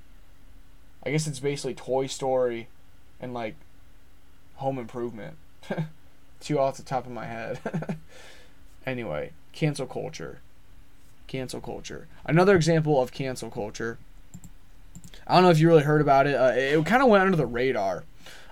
I 1.03 1.11
guess 1.11 1.27
it's 1.27 1.39
basically 1.39 1.73
toy 1.73 2.07
story 2.07 2.67
and 3.19 3.33
like 3.33 3.55
home 4.55 4.77
improvement 4.77 5.37
two 6.39 6.59
off 6.59 6.77
the 6.77 6.83
top 6.83 7.05
of 7.05 7.11
my 7.11 7.25
head. 7.25 7.59
anyway, 8.85 9.31
cancel 9.53 9.85
culture. 9.85 10.39
Cancel 11.27 11.61
culture. 11.61 12.07
Another 12.25 12.55
example 12.55 13.01
of 13.01 13.11
cancel 13.11 13.49
culture. 13.49 13.97
I 15.25 15.35
don't 15.35 15.43
know 15.43 15.49
if 15.49 15.59
you 15.59 15.67
really 15.67 15.83
heard 15.83 16.01
about 16.01 16.27
it. 16.27 16.35
Uh, 16.35 16.53
it 16.55 16.85
kind 16.85 17.03
of 17.03 17.09
went 17.09 17.23
under 17.23 17.35
the 17.35 17.45
radar. 17.45 18.05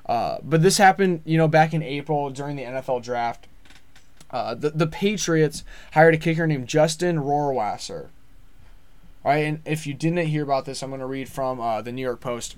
Uh, 0.05 0.37
but 0.43 0.61
this 0.61 0.77
happened, 0.77 1.21
you 1.25 1.37
know, 1.37 1.47
back 1.47 1.73
in 1.73 1.81
April 1.81 2.29
during 2.29 2.55
the 2.55 2.63
NFL 2.63 3.03
draft. 3.03 3.47
Uh, 4.29 4.53
the, 4.53 4.71
the 4.71 4.87
Patriots 4.87 5.63
hired 5.93 6.13
a 6.13 6.17
kicker 6.17 6.45
named 6.45 6.67
Justin 6.67 7.17
Rohrwasser. 7.17 8.09
All 9.23 9.31
right, 9.31 9.37
and 9.37 9.61
if 9.65 9.87
you 9.87 9.93
didn't 9.93 10.27
hear 10.27 10.43
about 10.43 10.65
this, 10.65 10.83
I'm 10.83 10.89
going 10.89 10.99
to 10.99 11.05
read 11.07 11.29
from 11.29 11.59
uh, 11.59 11.81
the 11.81 11.91
New 11.91 12.01
York 12.01 12.19
Post. 12.19 12.57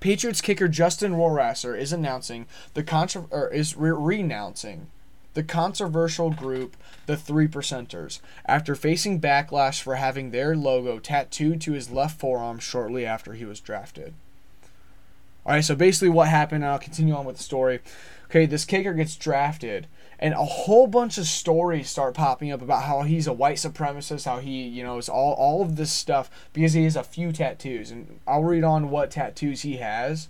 Patriots 0.00 0.40
kicker 0.40 0.68
Justin 0.68 1.12
Rohrwasser 1.12 1.78
is 1.78 1.92
announcing 1.92 2.46
the 2.74 2.82
contra- 2.82 3.26
or 3.30 3.48
is 3.48 3.76
re- 3.76 3.90
renouncing 3.90 4.88
the 5.34 5.42
controversial 5.42 6.30
group 6.30 6.76
the 7.06 7.16
Three 7.16 7.48
Percenters 7.48 8.20
after 8.46 8.74
facing 8.74 9.20
backlash 9.20 9.80
for 9.80 9.96
having 9.96 10.30
their 10.30 10.56
logo 10.56 10.98
tattooed 10.98 11.60
to 11.62 11.72
his 11.72 11.90
left 11.90 12.18
forearm 12.18 12.58
shortly 12.58 13.04
after 13.04 13.34
he 13.34 13.44
was 13.44 13.60
drafted. 13.60 14.14
All 15.44 15.54
right, 15.54 15.64
so 15.64 15.74
basically 15.74 16.10
what 16.10 16.28
happened, 16.28 16.64
I'll 16.64 16.78
continue 16.78 17.14
on 17.14 17.24
with 17.24 17.36
the 17.36 17.42
story. 17.42 17.80
Okay, 18.26 18.46
this 18.46 18.64
kicker 18.64 18.92
gets 18.92 19.16
drafted 19.16 19.86
and 20.18 20.34
a 20.34 20.44
whole 20.44 20.86
bunch 20.86 21.16
of 21.18 21.26
stories 21.26 21.88
start 21.88 22.14
popping 22.14 22.50
up 22.50 22.60
about 22.60 22.84
how 22.84 23.02
he's 23.02 23.26
a 23.26 23.32
white 23.32 23.56
supremacist, 23.56 24.24
how 24.24 24.38
he, 24.38 24.62
you 24.62 24.82
know, 24.82 24.98
is 24.98 25.08
all 25.08 25.34
all 25.34 25.62
of 25.62 25.76
this 25.76 25.92
stuff 25.92 26.30
because 26.52 26.72
he 26.72 26.84
has 26.84 26.96
a 26.96 27.04
few 27.04 27.30
tattoos, 27.32 27.90
and 27.90 28.20
I'll 28.26 28.42
read 28.42 28.64
on 28.64 28.90
what 28.90 29.12
tattoos 29.12 29.62
he 29.62 29.76
has. 29.76 30.28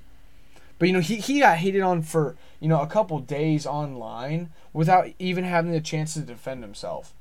But 0.78 0.88
you 0.88 0.95
know, 0.95 1.00
he 1.00 1.16
he 1.16 1.40
got 1.40 1.59
hated 1.59 1.80
on 1.80 2.02
for 2.02 2.37
you 2.61 2.68
know 2.68 2.80
a 2.80 2.87
couple 2.87 3.18
days 3.18 3.66
online 3.66 4.50
without 4.73 5.09
even 5.18 5.45
having 5.45 5.73
the 5.73 5.80
chance 5.80 6.14
to 6.14 6.21
defend 6.21 6.62
himself. 6.62 7.14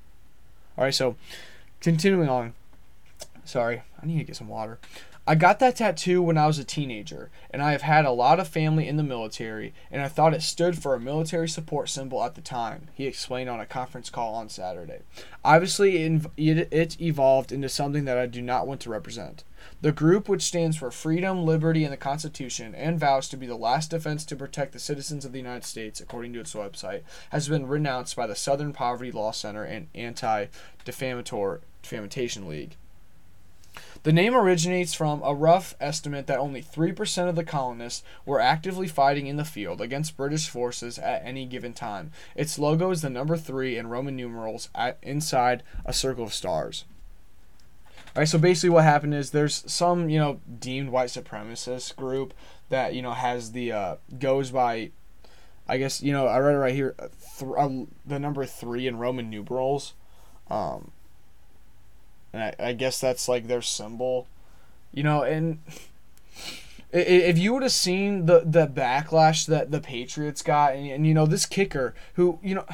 All 0.77 0.83
right, 0.83 0.93
so 0.93 1.15
continuing 1.79 2.29
on. 2.29 2.53
Sorry, 3.45 3.81
I 4.01 4.05
need 4.05 4.17
to 4.17 4.23
get 4.25 4.35
some 4.35 4.49
water. 4.49 4.77
I 5.29 5.35
got 5.35 5.59
that 5.59 5.75
tattoo 5.75 6.21
when 6.21 6.37
I 6.37 6.47
was 6.47 6.57
a 6.57 6.63
teenager, 6.63 7.29
and 7.51 7.61
I 7.61 7.73
have 7.73 7.81
had 7.81 8.05
a 8.05 8.11
lot 8.11 8.39
of 8.39 8.47
family 8.47 8.87
in 8.87 8.95
the 8.95 9.03
military, 9.03 9.73
and 9.91 10.01
I 10.01 10.07
thought 10.07 10.33
it 10.33 10.41
stood 10.41 10.81
for 10.81 10.95
a 10.95 11.01
military 11.01 11.49
support 11.49 11.89
symbol 11.89 12.23
at 12.23 12.35
the 12.35 12.41
time, 12.41 12.87
he 12.93 13.07
explained 13.07 13.49
on 13.49 13.59
a 13.59 13.65
conference 13.65 14.09
call 14.09 14.35
on 14.35 14.47
Saturday. 14.47 15.01
Obviously, 15.43 16.01
it 16.37 17.01
evolved 17.01 17.51
into 17.51 17.67
something 17.67 18.05
that 18.05 18.17
I 18.17 18.25
do 18.25 18.41
not 18.41 18.67
want 18.67 18.79
to 18.81 18.89
represent. 18.89 19.43
The 19.81 19.91
group, 19.91 20.29
which 20.29 20.43
stands 20.43 20.77
for 20.77 20.91
freedom, 20.91 21.43
liberty, 21.43 21.83
and 21.83 21.91
the 21.91 21.97
Constitution, 21.97 22.73
and 22.73 22.97
vows 22.97 23.27
to 23.27 23.35
be 23.35 23.47
the 23.47 23.57
last 23.57 23.91
defense 23.91 24.23
to 24.25 24.35
protect 24.37 24.71
the 24.71 24.79
citizens 24.79 25.25
of 25.25 25.33
the 25.33 25.39
United 25.39 25.65
States, 25.65 25.99
according 25.99 26.31
to 26.33 26.39
its 26.39 26.53
website, 26.53 27.01
has 27.31 27.49
been 27.49 27.67
renounced 27.67 28.15
by 28.15 28.27
the 28.27 28.35
Southern 28.35 28.71
Poverty 28.71 29.11
Law 29.11 29.31
Center 29.31 29.65
and 29.65 29.87
Anti 29.93 30.45
Defamation 30.85 32.47
League. 32.47 32.77
The 34.07 34.13
name 34.13 34.35
originates 34.35 34.93
from 34.93 35.21
a 35.21 35.35
rough 35.35 35.75
estimate 35.81 36.27
that 36.27 36.39
only 36.39 36.63
3% 36.63 37.27
of 37.27 37.35
the 37.35 37.43
colonists 37.43 38.03
were 38.25 38.39
actively 38.39 38.87
fighting 38.87 39.27
in 39.27 39.35
the 39.35 39.43
field 39.43 39.81
against 39.81 40.15
British 40.15 40.47
forces 40.47 40.97
at 40.97 41.25
any 41.25 41.45
given 41.45 41.73
time. 41.73 42.13
Its 42.33 42.57
logo 42.57 42.89
is 42.91 43.01
the 43.01 43.09
number 43.09 43.35
3 43.35 43.77
in 43.77 43.87
Roman 43.87 44.15
numerals 44.15 44.69
at, 44.73 44.97
inside 45.01 45.61
a 45.83 45.91
circle 45.91 46.23
of 46.23 46.33
stars. 46.33 46.85
All 48.15 48.21
right, 48.21 48.29
so 48.29 48.37
basically 48.37 48.69
what 48.69 48.85
happened 48.85 49.13
is 49.13 49.31
there's 49.31 49.69
some, 49.69 50.09
you 50.09 50.19
know, 50.19 50.39
deemed 50.57 50.89
white 50.89 51.09
supremacist 51.09 51.93
group 51.97 52.33
that, 52.69 52.95
you 52.95 53.01
know, 53.01 53.11
has 53.11 53.51
the, 53.51 53.73
uh, 53.73 53.95
goes 54.17 54.51
by, 54.51 54.91
I 55.67 55.77
guess, 55.77 56.01
you 56.01 56.13
know, 56.13 56.27
I 56.27 56.39
read 56.39 56.55
it 56.55 56.59
right 56.59 56.73
here, 56.73 56.95
th- 57.39 57.51
uh, 57.57 57.69
the 58.05 58.19
number 58.19 58.45
3 58.45 58.87
in 58.87 58.99
Roman 58.99 59.29
numerals. 59.29 59.95
Um, 60.49 60.91
and 62.33 62.43
I, 62.43 62.55
I 62.59 62.73
guess 62.73 62.99
that's 62.99 63.27
like 63.27 63.47
their 63.47 63.61
symbol, 63.61 64.27
you 64.93 65.03
know. 65.03 65.23
And 65.23 65.59
if 66.91 67.37
you 67.37 67.53
would 67.53 67.63
have 67.63 67.71
seen 67.71 68.25
the 68.25 68.43
the 68.45 68.67
backlash 68.67 69.45
that 69.47 69.71
the 69.71 69.81
Patriots 69.81 70.41
got, 70.41 70.73
and, 70.75 70.89
and 70.89 71.07
you 71.07 71.13
know 71.13 71.25
this 71.25 71.45
kicker 71.45 71.93
who 72.13 72.39
you 72.41 72.55
know, 72.55 72.65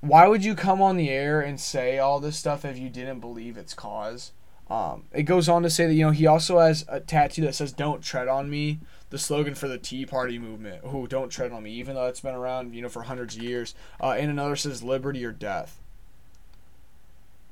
why 0.00 0.28
would 0.28 0.44
you 0.44 0.54
come 0.54 0.80
on 0.80 0.96
the 0.96 1.10
air 1.10 1.40
and 1.40 1.60
say 1.60 1.98
all 1.98 2.20
this 2.20 2.36
stuff 2.36 2.64
if 2.64 2.78
you 2.78 2.88
didn't 2.88 3.20
believe 3.20 3.56
its 3.56 3.74
cause? 3.74 4.32
Um, 4.70 5.04
it 5.12 5.22
goes 5.22 5.48
on 5.48 5.62
to 5.62 5.70
say 5.70 5.86
that 5.86 5.94
you 5.94 6.04
know 6.04 6.10
he 6.10 6.26
also 6.26 6.58
has 6.58 6.84
a 6.88 7.00
tattoo 7.00 7.42
that 7.42 7.54
says 7.54 7.72
"Don't 7.72 8.02
tread 8.02 8.28
on 8.28 8.50
me," 8.50 8.80
the 9.10 9.18
slogan 9.18 9.54
for 9.54 9.66
the 9.66 9.78
Tea 9.78 10.04
Party 10.04 10.38
movement. 10.38 10.82
Oh, 10.84 11.06
don't 11.06 11.30
tread 11.30 11.52
on 11.52 11.62
me, 11.62 11.72
even 11.72 11.94
though 11.94 12.06
it's 12.06 12.20
been 12.20 12.34
around 12.34 12.74
you 12.74 12.82
know 12.82 12.90
for 12.90 13.02
hundreds 13.02 13.36
of 13.36 13.42
years. 13.42 13.74
Uh, 14.00 14.10
and 14.10 14.30
another 14.30 14.56
says 14.56 14.82
"Liberty 14.82 15.24
or 15.24 15.32
death." 15.32 15.80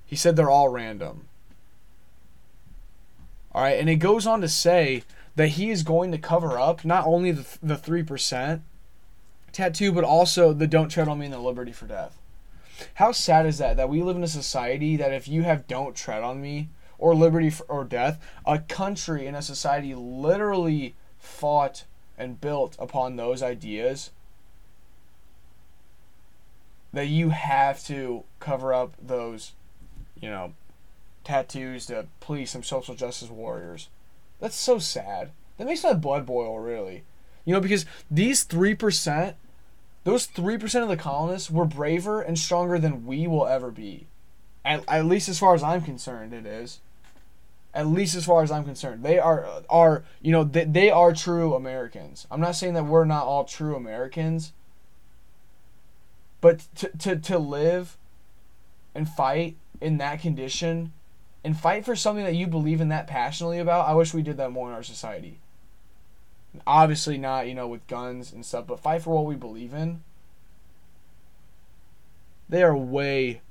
He 0.07 0.17
said 0.17 0.37
they're 0.37 0.51
all 0.51 0.69
random. 0.69 1.27
All 3.53 3.63
right, 3.63 3.79
and 3.79 3.89
it 3.89 3.97
goes 3.97 4.27
on 4.27 4.41
to 4.41 4.49
say 4.49 5.03
that 5.35 5.49
he 5.49 5.71
is 5.71 5.83
going 5.83 6.13
to 6.13 6.19
cover 6.19 6.59
up 6.59 6.85
not 6.85 7.07
only 7.07 7.33
the 7.33 7.47
the 7.63 7.77
three 7.77 8.03
percent 8.03 8.63
tattoo, 9.53 9.93
but 9.93 10.05
also 10.05 10.53
the 10.53 10.67
"Don't 10.67 10.89
tread 10.89 11.09
on 11.09 11.19
me" 11.19 11.27
and 11.27 11.35
the 11.35 11.39
"Liberty 11.39 11.73
for 11.73 11.87
death." 11.87 12.19
How 12.95 13.13
sad 13.13 13.47
is 13.47 13.59
that? 13.59 13.77
That 13.77 13.89
we 13.89 14.03
live 14.03 14.17
in 14.17 14.23
a 14.23 14.29
society 14.29 14.97
that 14.97 15.13
if 15.13 15.27
you 15.27 15.43
have 15.43 15.67
"Don't 15.67 15.97
tread 15.97 16.23
on 16.23 16.41
me" 16.41 16.69
or 16.99 17.15
"Liberty 17.15 17.51
for, 17.51 17.65
or 17.65 17.85
death," 17.85 18.23
a 18.45 18.59
country 18.59 19.27
and 19.27 19.37
a 19.37 19.43
society 19.43 19.95
literally 19.95 20.95
fought 21.19 21.85
and 22.19 22.41
built 22.41 22.77
upon 22.79 23.17
those 23.17 23.43
ideas. 23.43 24.11
That 26.93 27.09
you 27.09 27.31
have 27.31 27.83
to 27.85 28.25
cover 28.41 28.73
up 28.73 28.95
those, 29.01 29.53
you 30.21 30.29
know, 30.31 30.55
tattoos 31.25 31.87
to 31.87 32.07
please 32.21 32.51
some 32.51 32.63
social 32.63 32.95
justice 32.95 33.31
warriors. 33.31 33.89
That's 34.41 34.57
so 34.57 34.79
sad. 34.79 35.31
That 35.59 35.67
makes 35.67 35.83
my 35.83 35.95
blood 35.95 36.27
boil, 36.27 36.59
really. 36.59 37.05
You 37.45 37.55
know, 37.55 37.61
because 37.61 37.87
these 38.11 38.45
3%, 38.45 39.35
those 40.05 40.27
3% 40.27 40.83
of 40.83 40.89
the 40.89 40.97
colonists 40.97 41.51
were 41.51 41.65
braver 41.65 42.21
and 42.21 42.39
stronger 42.39 42.79
than 42.79 43.07
we 43.07 43.27
will 43.27 43.47
ever 43.47 43.71
be. 43.71 44.07
At, 44.65 44.85
at 44.89 45.07
least 45.07 45.29
as 45.29 45.39
far 45.39 45.55
as 45.55 45.63
I'm 45.63 45.83
concerned, 45.83 46.33
it 46.33 46.45
is. 46.45 46.81
At 47.73 47.87
least 47.87 48.15
as 48.15 48.25
far 48.25 48.43
as 48.43 48.51
I'm 48.51 48.65
concerned. 48.65 49.05
They 49.05 49.19
are, 49.19 49.63
are 49.69 50.05
you 50.23 50.33
know, 50.33 50.45
they, 50.45 50.65
they 50.65 50.91
are 50.91 51.13
true 51.13 51.55
Americans. 51.55 52.27
I'm 52.31 52.41
not 52.41 52.57
saying 52.57 52.75
that 52.75 52.87
we're 52.87 53.05
not 53.05 53.27
all 53.27 53.45
true 53.45 53.77
Americans. 53.77 54.53
But 56.41 56.67
to, 56.77 56.89
to, 56.99 57.17
to 57.17 57.39
live 57.39 57.97
and 58.95 59.09
fight 59.09 59.57
in 59.81 59.99
that 59.99 60.21
condition 60.21 60.93
and 61.45 61.57
fight 61.57 61.85
for 61.85 61.95
something 61.95 62.25
that 62.25 62.35
you 62.35 62.47
believe 62.47 62.81
in 62.81 62.89
that 62.89 63.07
passionately 63.07 63.59
about. 63.59 63.89
I 63.89 63.95
wish 63.95 64.13
we 64.13 64.23
did 64.23 64.37
that 64.39 64.51
more 64.51 64.69
in 64.69 64.75
our 64.75 64.83
society. 64.83 65.39
Obviously 66.67 67.19
not, 67.19 67.47
you 67.47 67.55
know, 67.55 67.69
with 67.69 67.87
guns 67.87 68.33
and 68.33 68.45
stuff, 68.45 68.67
but 68.67 68.81
fight 68.81 69.03
for 69.03 69.15
what 69.15 69.27
we 69.27 69.37
believe 69.37 69.75
in. 69.75 70.03
They 72.49 72.63
are 72.63 72.77
way 72.77 73.43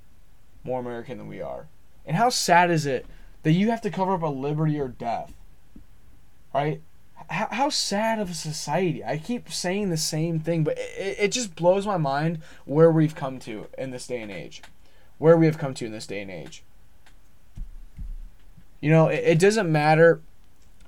more 0.64 0.80
American 0.80 1.18
than 1.18 1.28
we 1.28 1.42
are. 1.42 1.68
And 2.06 2.18
how 2.18 2.30
sad 2.30 2.72
is 2.72 2.86
it 2.86 3.06
that 3.44 3.52
you 3.52 3.70
have 3.70 3.82
to 3.82 3.90
cover 3.90 4.14
up 4.14 4.24
a 4.24 4.28
liberty 4.28 4.80
or 4.80 4.88
death? 4.88 5.34
Right? 6.54 6.82
How, 7.30 7.48
how 7.52 7.70
sad 7.70 8.20
of 8.20 8.30
a 8.30 8.34
society. 8.34 9.04
I 9.04 9.18
keep 9.18 9.52
saying 9.52 9.90
the 9.90 9.98
same 9.98 10.40
thing, 10.40 10.64
but 10.64 10.78
it, 10.78 11.18
it 11.20 11.32
just 11.32 11.56
blows 11.56 11.88
my 11.88 11.98
mind 11.98 12.40
where 12.66 12.92
we've 12.92 13.16
come 13.16 13.40
to 13.40 13.68
in 13.78 13.92
this 13.92 14.08
day 14.08 14.22
and 14.22 14.32
age. 14.32 14.62
Where 15.18 15.38
we 15.38 15.46
have 15.46 15.58
come 15.58 15.74
to 15.76 15.86
in 15.86 15.92
this 15.92 16.08
day 16.08 16.22
and 16.22 16.32
age. 16.32 16.64
You 18.82 18.92
know, 18.92 19.08
it, 19.08 19.24
it 19.24 19.40
doesn't 19.40 19.72
matter 19.72 20.22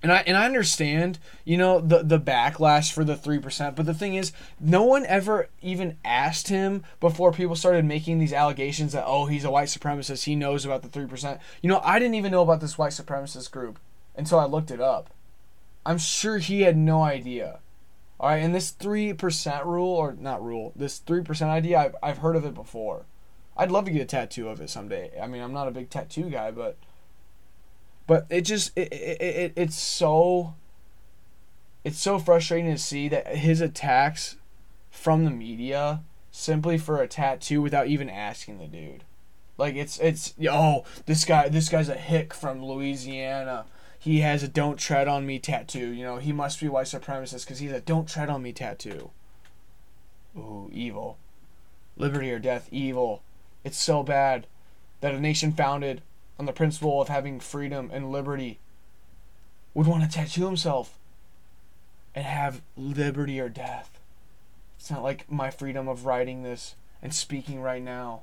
and 0.04 0.12
I 0.12 0.24
and 0.28 0.38
I 0.38 0.46
understand, 0.46 1.18
you 1.44 1.58
know, 1.58 1.80
the 1.80 2.04
the 2.04 2.20
backlash 2.20 2.92
for 2.92 3.04
the 3.04 3.16
three 3.16 3.40
percent. 3.40 3.76
But 3.76 3.86
the 3.86 3.94
thing 3.94 4.16
is, 4.16 4.32
no 4.60 4.84
one 4.84 5.06
ever 5.06 5.50
even 5.62 5.98
asked 6.06 6.50
him 6.50 6.84
before 7.00 7.32
people 7.32 7.56
started 7.56 7.84
making 7.84 8.20
these 8.20 8.34
allegations 8.34 8.94
that 8.94 9.06
oh 9.08 9.26
he's 9.26 9.44
a 9.44 9.52
white 9.52 9.70
supremacist, 9.70 10.26
he 10.26 10.36
knows 10.36 10.66
about 10.66 10.84
the 10.84 10.88
three 10.88 11.08
percent. 11.08 11.40
You 11.62 11.70
know, 11.70 11.82
I 11.84 12.00
didn't 12.00 12.16
even 12.16 12.32
know 12.32 12.44
about 12.44 12.62
this 12.62 12.78
white 12.78 12.92
supremacist 12.92 13.52
group 13.52 13.80
until 14.16 14.40
I 14.40 14.46
looked 14.46 14.72
it 14.72 14.82
up. 14.82 15.10
I'm 15.86 15.98
sure 15.98 16.38
he 16.38 16.62
had 16.62 16.78
no 16.78 17.02
idea. 17.02 17.60
All 18.20 18.30
right, 18.30 18.38
and 18.38 18.54
this 18.54 18.72
three 18.72 19.14
percent 19.14 19.66
rule 19.66 19.96
or 19.96 20.14
not 20.14 20.44
rule, 20.44 20.74
this 20.76 21.00
three 21.00 21.24
percent 21.24 21.50
idea, 21.50 21.80
I've 21.80 21.96
I've 22.04 22.18
heard 22.20 22.36
of 22.36 22.46
it 22.46 22.54
before. 22.54 23.06
I'd 23.58 23.72
love 23.72 23.86
to 23.86 23.92
get 23.92 24.02
a 24.02 24.06
tattoo 24.06 24.50
of 24.50 24.62
it 24.62 24.70
someday. 24.70 25.12
I 25.22 25.28
mean, 25.28 25.42
I'm 25.42 25.54
not 25.54 25.68
a 25.68 25.72
big 25.72 25.90
tattoo 25.90 26.30
guy, 26.30 26.52
but 26.52 26.78
but 28.06 28.26
it 28.30 28.42
just 28.42 28.72
it, 28.78 28.94
it, 28.94 29.22
it 29.22 29.54
it's 29.56 29.78
so 29.78 30.54
it's 31.84 32.00
so 32.00 32.20
frustrating 32.20 32.72
to 32.72 32.78
see 32.78 33.10
that 33.10 33.36
his 33.36 33.60
attacks 33.62 34.38
from 34.92 35.26
the 35.26 35.32
media 35.32 36.02
simply 36.32 36.78
for 36.78 37.02
a 37.02 37.08
tattoo 37.08 37.62
without 37.62 37.88
even 37.88 38.10
asking 38.10 38.60
the 38.60 38.68
dude. 38.68 39.04
Like 39.58 39.76
it's 39.76 39.98
it's 40.00 40.36
oh 40.50 40.86
this 41.06 41.26
guy 41.26 41.50
this 41.50 41.70
guy's 41.70 41.90
a 41.90 41.96
hick 41.96 42.34
from 42.34 42.64
Louisiana. 42.64 43.66
He 43.98 44.20
has 44.20 44.44
a 44.44 44.48
"Don't 44.48 44.78
tread 44.78 45.08
on 45.08 45.26
me" 45.26 45.40
tattoo. 45.40 45.88
You 45.88 46.04
know 46.04 46.18
he 46.18 46.32
must 46.32 46.60
be 46.62 46.68
white 46.68 46.86
supremacist 46.86 47.46
because 47.46 47.60
he's 47.60 47.72
a 47.72 47.82
"Don't 47.82 48.08
tread 48.08 48.30
on 48.30 48.44
me" 48.44 48.54
tattoo. 48.54 49.10
Ooh, 50.38 50.70
evil. 50.72 51.18
Liberty 51.98 52.32
or 52.32 52.38
death, 52.38 52.70
evil. 52.72 53.24
It's 53.68 53.78
so 53.78 54.02
bad 54.02 54.48
that 55.02 55.14
a 55.14 55.20
nation 55.20 55.52
founded 55.52 56.02
on 56.40 56.46
the 56.46 56.54
principle 56.54 57.02
of 57.02 57.10
having 57.10 57.42
freedom 57.42 57.90
and 57.92 58.14
liberty 58.14 58.60
would 59.74 59.88
want 59.88 60.04
to 60.04 60.10
tattoo 60.10 60.46
himself 60.46 60.98
and 62.16 62.24
have 62.24 62.62
liberty 62.78 63.42
or 63.42 63.50
death. 63.50 64.00
It's 64.80 64.90
not 64.90 65.04
like 65.04 65.30
my 65.30 65.52
freedom 65.52 65.90
of 65.90 66.06
writing 66.06 66.44
this 66.44 66.76
and 67.02 67.14
speaking 67.14 67.60
right 67.60 67.84
now 67.84 68.22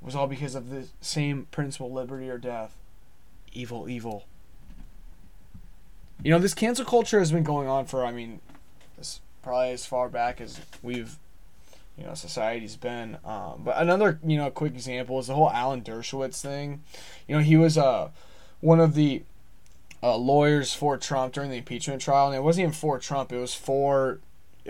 was 0.00 0.14
all 0.14 0.26
because 0.26 0.54
of 0.54 0.70
the 0.70 0.86
same 1.02 1.46
principle 1.50 1.92
liberty 1.92 2.30
or 2.30 2.38
death. 2.38 2.74
Evil, 3.52 3.86
evil. 3.86 4.24
You 6.22 6.30
know, 6.30 6.38
this 6.38 6.54
cancel 6.54 6.86
culture 6.86 7.18
has 7.18 7.32
been 7.32 7.44
going 7.44 7.68
on 7.68 7.84
for, 7.84 8.02
I 8.02 8.12
mean, 8.12 8.40
this 8.96 9.20
probably 9.42 9.72
as 9.72 9.84
far 9.84 10.08
back 10.08 10.40
as 10.40 10.58
we've 10.82 11.18
you 11.96 12.04
know 12.04 12.14
society's 12.14 12.76
been. 12.76 13.18
Um, 13.24 13.62
but 13.64 13.76
another 13.76 14.18
you 14.24 14.36
know 14.36 14.50
quick 14.50 14.72
example 14.72 15.18
is 15.18 15.26
the 15.26 15.34
whole 15.34 15.50
Alan 15.50 15.82
Dershowitz 15.82 16.40
thing. 16.40 16.82
You 17.26 17.36
know 17.36 17.42
he 17.42 17.56
was 17.56 17.76
uh 17.76 18.10
one 18.60 18.80
of 18.80 18.94
the 18.94 19.22
uh, 20.02 20.16
lawyers 20.16 20.74
for 20.74 20.96
Trump 20.98 21.32
during 21.32 21.50
the 21.50 21.58
impeachment 21.58 22.02
trial, 22.02 22.26
and 22.26 22.36
it 22.36 22.42
wasn't 22.42 22.62
even 22.62 22.72
for 22.72 22.98
Trump. 22.98 23.32
It 23.32 23.38
was 23.38 23.54
for 23.54 24.20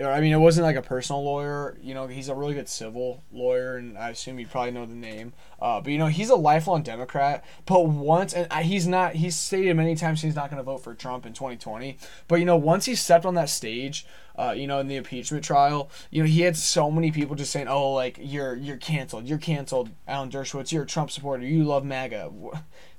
I 0.01 0.21
mean, 0.21 0.33
it 0.33 0.37
wasn't 0.37 0.65
like 0.65 0.75
a 0.75 0.81
personal 0.81 1.23
lawyer. 1.23 1.77
You 1.79 1.93
know, 1.93 2.07
he's 2.07 2.27
a 2.27 2.33
really 2.33 2.55
good 2.55 2.67
civil 2.67 3.23
lawyer, 3.31 3.77
and 3.77 3.95
I 3.95 4.09
assume 4.09 4.39
you 4.39 4.47
probably 4.47 4.71
know 4.71 4.87
the 4.87 4.95
name. 4.95 5.33
Uh, 5.61 5.81
but 5.81 5.91
you 5.91 5.99
know, 5.99 6.07
he's 6.07 6.31
a 6.31 6.35
lifelong 6.35 6.81
Democrat. 6.81 7.45
But 7.67 7.87
once, 7.87 8.33
and 8.33 8.51
he's 8.65 8.87
not. 8.87 9.13
He's 9.13 9.35
stated 9.35 9.75
many 9.75 9.95
times 9.95 10.23
he's 10.23 10.35
not 10.35 10.49
going 10.49 10.57
to 10.57 10.63
vote 10.63 10.79
for 10.79 10.95
Trump 10.95 11.27
in 11.27 11.33
2020. 11.33 11.97
But 12.27 12.37
you 12.37 12.45
know, 12.45 12.55
once 12.55 12.85
he 12.85 12.95
stepped 12.95 13.23
on 13.23 13.35
that 13.35 13.49
stage, 13.49 14.07
uh, 14.35 14.55
you 14.57 14.65
know, 14.65 14.79
in 14.79 14.87
the 14.87 14.95
impeachment 14.95 15.45
trial, 15.45 15.91
you 16.09 16.23
know, 16.23 16.27
he 16.27 16.41
had 16.41 16.57
so 16.57 16.89
many 16.89 17.11
people 17.11 17.35
just 17.35 17.51
saying, 17.51 17.67
"Oh, 17.67 17.93
like 17.93 18.17
you're 18.19 18.55
you're 18.55 18.77
canceled. 18.77 19.27
You're 19.27 19.37
canceled, 19.37 19.91
Alan 20.07 20.31
Dershowitz. 20.31 20.71
You're 20.71 20.83
a 20.83 20.87
Trump 20.87 21.11
supporter. 21.11 21.45
You 21.45 21.65
love 21.65 21.85
MAGA." 21.85 22.31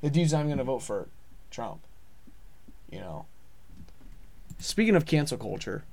The 0.00 0.10
dude's 0.10 0.34
not 0.34 0.44
going 0.44 0.58
to 0.58 0.64
vote 0.64 0.82
for 0.82 1.08
Trump. 1.50 1.80
You 2.90 3.00
know. 3.00 3.26
Speaking 4.58 4.94
of 4.94 5.06
cancel 5.06 5.38
culture 5.38 5.84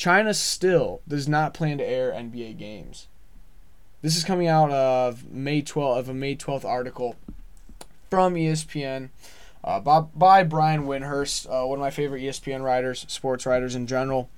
China 0.00 0.32
still 0.32 1.02
does 1.06 1.28
not 1.28 1.52
plan 1.52 1.76
to 1.76 1.86
air 1.86 2.10
NBA 2.10 2.56
games. 2.56 3.06
This 4.00 4.16
is 4.16 4.24
coming 4.24 4.48
out 4.48 4.70
of 4.70 5.30
May 5.30 5.60
12th 5.60 5.98
of 5.98 6.08
a 6.08 6.14
May 6.14 6.34
12th 6.34 6.64
article 6.64 7.16
from 8.08 8.32
ESPN 8.32 9.10
uh, 9.62 9.78
by, 9.78 10.00
by 10.00 10.42
Brian 10.42 10.86
Windhorst, 10.86 11.46
uh, 11.48 11.66
one 11.66 11.80
of 11.80 11.82
my 11.82 11.90
favorite 11.90 12.22
ESPN 12.22 12.62
writers, 12.62 13.04
sports 13.08 13.44
writers 13.44 13.74
in 13.74 13.86
general. 13.86 14.30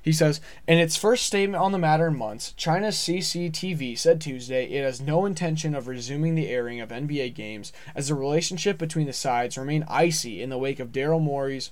He 0.00 0.14
says, 0.14 0.40
in 0.66 0.78
its 0.78 0.96
first 0.96 1.26
statement 1.26 1.62
on 1.62 1.72
the 1.72 1.78
matter 1.78 2.06
in 2.06 2.16
months, 2.16 2.52
China's 2.52 2.96
CCTV 2.96 3.98
said 3.98 4.18
Tuesday 4.18 4.64
it 4.64 4.82
has 4.82 5.02
no 5.02 5.26
intention 5.26 5.74
of 5.74 5.88
resuming 5.88 6.36
the 6.36 6.48
airing 6.48 6.80
of 6.80 6.88
NBA 6.88 7.34
games 7.34 7.70
as 7.94 8.08
the 8.08 8.14
relationship 8.14 8.78
between 8.78 9.06
the 9.06 9.12
sides 9.12 9.58
remain 9.58 9.84
icy 9.88 10.40
in 10.40 10.48
the 10.48 10.56
wake 10.56 10.80
of 10.80 10.90
Daryl 10.90 11.20
Morey's 11.20 11.70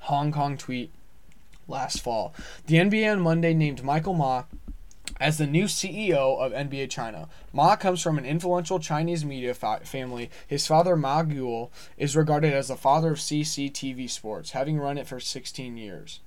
Hong 0.00 0.32
Kong 0.32 0.56
tweet 0.56 0.90
last 1.70 2.02
fall. 2.02 2.34
The 2.66 2.76
NBA 2.76 3.12
on 3.12 3.20
Monday 3.20 3.54
named 3.54 3.82
Michael 3.82 4.14
Ma 4.14 4.44
as 5.18 5.38
the 5.38 5.46
new 5.46 5.64
CEO 5.64 6.38
of 6.38 6.52
NBA 6.52 6.90
China. 6.90 7.28
Ma 7.52 7.76
comes 7.76 8.02
from 8.02 8.18
an 8.18 8.24
influential 8.24 8.78
Chinese 8.78 9.24
media 9.24 9.54
fa- 9.54 9.80
family. 9.84 10.30
His 10.46 10.66
father, 10.66 10.96
Ma 10.96 11.22
Guo, 11.22 11.70
is 11.96 12.16
regarded 12.16 12.54
as 12.54 12.68
the 12.68 12.76
father 12.76 13.12
of 13.12 13.18
CCTV 13.18 14.08
Sports, 14.08 14.52
having 14.52 14.78
run 14.78 14.98
it 14.98 15.06
for 15.06 15.20
16 15.20 15.76
years. 15.76 16.20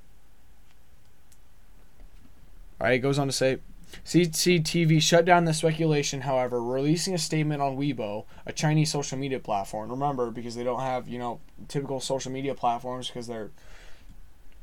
All 2.80 2.88
right, 2.88 2.96
it 2.96 3.00
goes 3.00 3.18
on 3.18 3.28
to 3.28 3.34
say 3.34 3.60
CCTV 4.06 5.02
shut 5.02 5.26
down 5.26 5.46
the 5.46 5.54
speculation, 5.54 6.22
however, 6.22 6.62
releasing 6.62 7.14
a 7.14 7.18
statement 7.18 7.62
on 7.62 7.78
Weibo, 7.78 8.26
a 8.46 8.52
Chinese 8.52 8.92
social 8.92 9.18
media 9.18 9.40
platform. 9.40 9.90
Remember, 9.90 10.32
because 10.32 10.56
they 10.56 10.64
don't 10.64 10.82
have, 10.82 11.08
you 11.08 11.20
know, 11.20 11.40
typical 11.68 12.00
social 12.00 12.32
media 12.32 12.56
platforms 12.56 13.08
because 13.08 13.28
they're 13.28 13.52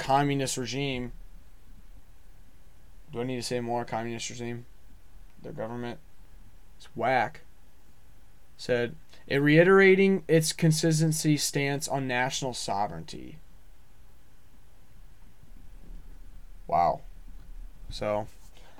communist 0.00 0.56
regime. 0.56 1.12
Do 3.12 3.20
I 3.20 3.24
need 3.24 3.36
to 3.36 3.42
say 3.42 3.60
more? 3.60 3.84
Communist 3.84 4.30
regime? 4.30 4.64
Their 5.42 5.52
government? 5.52 6.00
It's 6.78 6.88
whack. 6.96 7.42
Said, 8.56 8.96
it 9.26 9.36
reiterating 9.36 10.24
its 10.26 10.52
consistency 10.52 11.36
stance 11.36 11.86
on 11.86 12.08
national 12.08 12.54
sovereignty. 12.54 13.38
Wow. 16.66 17.02
So, 17.90 18.26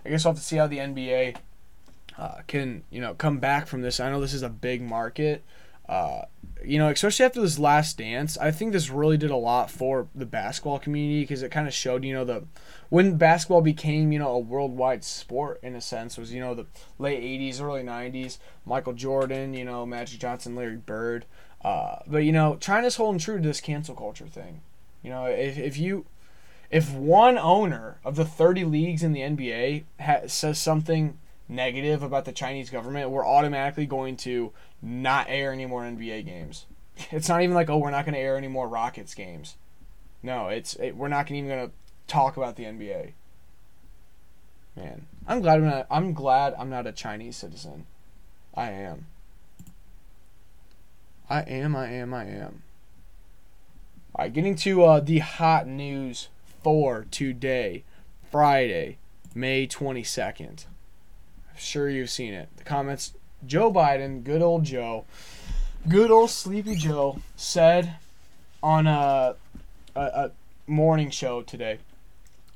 I 0.05 0.09
guess 0.09 0.25
we'll 0.25 0.33
have 0.33 0.41
to 0.41 0.47
see 0.47 0.57
how 0.57 0.67
the 0.67 0.79
NBA 0.79 1.37
uh, 2.19 2.41
can 2.47 2.83
you 2.91 3.01
know 3.01 3.15
come 3.15 3.39
back 3.39 3.67
from 3.67 3.83
this. 3.83 4.01
I 4.01 4.11
know 4.11 4.21
this 4.21 4.35
is 4.35 4.43
a 4.43 4.49
big 4.49 4.81
market. 4.83 5.43
Uh, 5.89 6.23
you 6.65 6.79
know, 6.79 6.89
especially 6.89 7.25
after 7.25 7.41
this 7.41 7.59
last 7.59 7.99
dance, 7.99 8.37
I 8.39 8.51
think 8.51 8.73
this 8.73 8.91
really 8.91 9.17
did 9.17 9.31
a 9.31 9.37
lot 9.37 9.71
for 9.71 10.09
the 10.15 10.27
basketball 10.27 10.79
community 10.79 11.23
because 11.23 11.43
it 11.43 11.51
kind 11.51 11.67
of 11.67 11.75
showed, 11.75 12.05
you 12.05 12.13
know, 12.13 12.25
the 12.25 12.45
when 12.89 13.17
basketball 13.17 13.63
became, 13.63 14.13
you 14.13 14.19
know, 14.19 14.33
a 14.33 14.39
worldwide 14.39 15.05
sport 15.05 15.61
in 15.63 15.75
a 15.75 15.81
sense 15.81 16.19
was, 16.19 16.33
you 16.33 16.41
know, 16.41 16.55
the 16.55 16.67
late 16.99 17.23
80s, 17.23 17.61
early 17.61 17.83
90s, 17.83 18.39
Michael 18.67 18.93
Jordan, 18.93 19.55
you 19.55 19.65
know, 19.65 19.87
Magic 19.87 20.21
Johnson, 20.21 20.57
Larry 20.57 20.77
Bird. 20.77 21.25
Uh, 21.63 21.97
but, 22.07 22.19
you 22.19 22.33
know, 22.33 22.57
China's 22.57 22.97
holding 22.97 23.21
true 23.21 23.37
to 23.37 23.47
this 23.47 23.61
cancel 23.61 23.95
culture 23.95 24.27
thing. 24.27 24.63
You 25.03 25.11
know, 25.11 25.27
if, 25.27 25.57
if 25.57 25.79
you 25.79 26.07
if 26.71 26.93
one 26.93 27.37
owner 27.37 27.99
of 28.05 28.17
the 28.17 28.25
30 28.25 28.65
leagues 28.65 29.03
in 29.03 29.13
the 29.13 29.21
NBA 29.21 29.85
ha- 30.01 30.27
says 30.27 30.59
something 30.59 31.19
negative 31.51 32.03
about 32.03 32.25
the 32.25 32.33
Chinese 32.33 32.71
government, 32.71 33.11
we're 33.11 33.27
automatically 33.27 33.87
going 33.87 34.17
to 34.19 34.53
not 34.81 35.27
air 35.29 35.53
any 35.53 35.67
more 35.67 35.83
NBA 35.83 36.25
games. 36.25 36.67
It's 37.11 37.31
not 37.31 37.41
even 37.41 37.55
like, 37.55 37.71
oh, 37.71 37.79
we're 37.79 37.91
not 37.91 38.05
going 38.05 38.15
to 38.15 38.21
air 38.21 38.37
any 38.37 38.49
more 38.49 38.69
Rockets 38.69 39.15
games. 39.15 39.57
No, 40.23 40.49
it's 40.49 40.75
it, 40.75 40.95
we're 40.95 41.09
not 41.09 41.31
even 41.31 41.49
going 41.49 41.69
to 41.69 41.73
talk 42.07 42.37
about 42.37 42.57
the 42.57 42.65
NBA. 42.65 43.13
Man, 44.77 45.07
I'm 45.27 45.41
glad 45.41 45.59
I'm 45.59 45.65
not. 45.65 45.87
I'm 45.91 46.13
glad 46.13 46.55
I'm 46.59 46.69
not 46.69 46.87
a 46.87 46.93
Chinese 46.93 47.37
citizen. 47.37 47.87
I 48.55 48.71
am. 48.71 49.07
I 51.31 51.41
am. 51.41 51.75
I 51.75 51.91
am. 51.91 52.13
I 52.13 52.25
am. 52.25 52.63
All 54.15 54.25
right, 54.25 54.33
getting 54.33 54.57
to 54.57 54.85
uh, 54.85 55.01
the 55.01 55.21
hot 55.21 55.67
news 55.67 56.29
for 56.63 57.07
today, 57.11 57.85
Friday, 58.31 58.99
May 59.35 59.67
22nd. 59.67 60.67
Sure 61.61 61.89
you've 61.89 62.11
seen 62.11 62.33
it. 62.33 62.49
The 62.57 62.65
comments 62.65 63.13
Joe 63.47 63.71
Biden, 63.73 64.25
good 64.25 64.43
old 64.43 64.65
Joe, 64.65 65.05
good 65.89 66.11
old 66.11 66.31
Sleepy 66.31 66.75
Joe, 66.75 67.21
said 67.37 67.97
on 68.63 68.87
a, 68.87 69.35
a, 69.95 70.01
a 70.01 70.31
morning 70.67 71.11
show 71.11 71.43
today. 71.43 71.79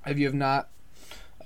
If 0.07 0.19
you 0.19 0.27
have 0.27 0.35
not 0.35 0.69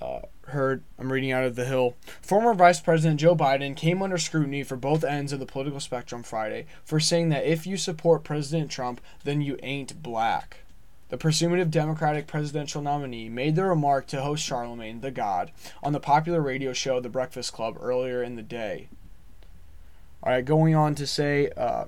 uh, 0.01 0.21
heard, 0.47 0.83
I'm 0.97 1.11
reading 1.11 1.31
out 1.31 1.43
of 1.43 1.55
The 1.55 1.65
Hill. 1.65 1.95
Former 2.21 2.53
Vice 2.53 2.79
President 2.79 3.19
Joe 3.19 3.35
Biden 3.35 3.75
came 3.75 4.01
under 4.01 4.17
scrutiny 4.17 4.63
for 4.63 4.75
both 4.75 5.03
ends 5.03 5.33
of 5.33 5.39
the 5.39 5.45
political 5.45 5.79
spectrum 5.79 6.23
Friday 6.23 6.65
for 6.83 6.99
saying 6.99 7.29
that 7.29 7.45
if 7.45 7.67
you 7.67 7.77
support 7.77 8.23
President 8.23 8.71
Trump, 8.71 9.01
then 9.23 9.41
you 9.41 9.57
ain't 9.61 10.01
black. 10.01 10.61
The 11.09 11.17
presumptive 11.17 11.71
Democratic 11.71 12.27
presidential 12.27 12.83
nominee 12.83 13.29
made 13.29 13.55
the 13.55 13.63
remark 13.63 14.05
to 14.07 14.21
host 14.21 14.43
Charlemagne 14.45 15.01
the 15.01 15.09
God 15.09 15.51
on 15.81 15.91
the 15.91 15.99
popular 15.99 16.39
radio 16.39 16.71
show 16.71 16.99
The 16.99 17.09
Breakfast 17.09 17.51
Club 17.51 17.77
earlier 17.81 18.21
in 18.21 18.35
the 18.35 18.43
day. 18.43 18.89
All 20.21 20.31
right, 20.31 20.45
going 20.45 20.75
on 20.75 20.93
to 20.95 21.07
say, 21.07 21.49
uh, 21.57 21.85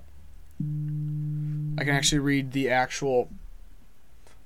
I 0.59 1.83
can 1.83 1.89
actually 1.89 2.19
read 2.19 2.51
the 2.51 2.69
actual 2.69 3.29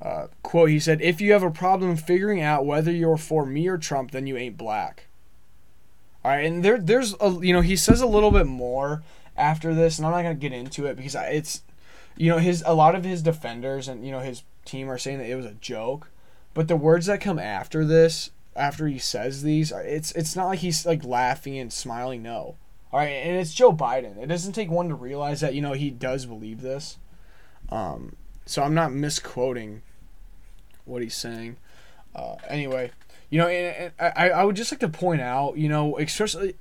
uh, 0.01 0.27
quote. 0.43 0.69
He 0.69 0.79
said, 0.79 1.01
If 1.01 1.21
you 1.21 1.31
have 1.31 1.43
a 1.43 1.51
problem 1.51 1.95
figuring 1.95 2.41
out 2.41 2.65
whether 2.65 2.91
you're 2.91 3.17
for 3.17 3.45
me 3.45 3.67
or 3.67 3.77
Trump, 3.77 4.11
then 4.11 4.27
you 4.27 4.35
ain't 4.35 4.57
black. 4.57 5.07
All 6.23 6.31
right, 6.31 6.43
and 6.43 6.65
there, 6.65 6.79
there's 6.79 7.15
a, 7.21 7.39
you 7.41 7.53
know, 7.53 7.61
he 7.61 7.77
says 7.77 8.01
a 8.01 8.07
little 8.07 8.31
bit 8.31 8.47
more 8.47 9.03
after 9.38 9.73
this, 9.73 9.97
and 9.97 10.05
I'm 10.05 10.11
not 10.11 10.23
gonna 10.23 10.35
get 10.35 10.51
into 10.51 10.85
it 10.85 10.97
because 10.97 11.15
it's, 11.15 11.61
you 12.17 12.29
know, 12.29 12.39
his 12.39 12.61
a 12.65 12.73
lot 12.73 12.95
of 12.95 13.05
his 13.05 13.21
defenders 13.21 13.88
and 13.88 14.05
you 14.05 14.11
know 14.11 14.19
his 14.19 14.43
team 14.65 14.89
are 14.89 14.97
saying 14.97 15.19
that 15.19 15.30
it 15.30 15.36
was 15.36 15.45
a 15.45 15.54
joke, 15.54 16.10
but 16.54 16.67
the 16.67 16.75
words 16.75 17.06
that 17.06 17.21
come 17.21 17.39
after 17.39 17.86
this, 17.86 18.32
after 18.56 18.88
he 18.88 18.97
says 18.97 19.43
these, 19.43 19.71
it's 19.71 20.12
it's 20.13 20.36
not 20.36 20.47
like 20.47 20.60
he's 20.60 20.86
like 20.86 21.04
laughing 21.04 21.58
and 21.58 21.71
smiling. 21.71 22.23
No, 22.23 22.56
all 22.91 22.99
right, 22.99 23.08
and 23.08 23.38
it's 23.38 23.54
Joe 23.54 23.73
Biden. 23.73 24.17
It 24.17 24.28
doesn't 24.28 24.54
take 24.54 24.69
one 24.69 24.89
to 24.89 24.95
realize 24.95 25.41
that 25.41 25.54
you 25.54 25.62
know 25.62 25.73
he 25.73 25.89
does 25.89 26.25
believe 26.25 26.62
this. 26.62 26.97
Um, 27.69 28.15
so 28.45 28.63
I'm 28.63 28.73
not 28.73 28.93
misquoting 28.93 29.82
what 30.86 31.01
he's 31.01 31.15
saying. 31.15 31.58
Uh, 32.15 32.36
anyway, 32.47 32.91
you 33.30 33.39
know, 33.39 33.47
and, 33.47 33.93
and 33.99 34.15
I 34.17 34.30
I 34.30 34.43
would 34.43 34.56
just 34.56 34.71
like 34.71 34.80
to 34.80 34.89
point 34.89 35.21
out, 35.21 35.58
you 35.58 35.67
know, 35.67 35.97
especially 35.97 36.56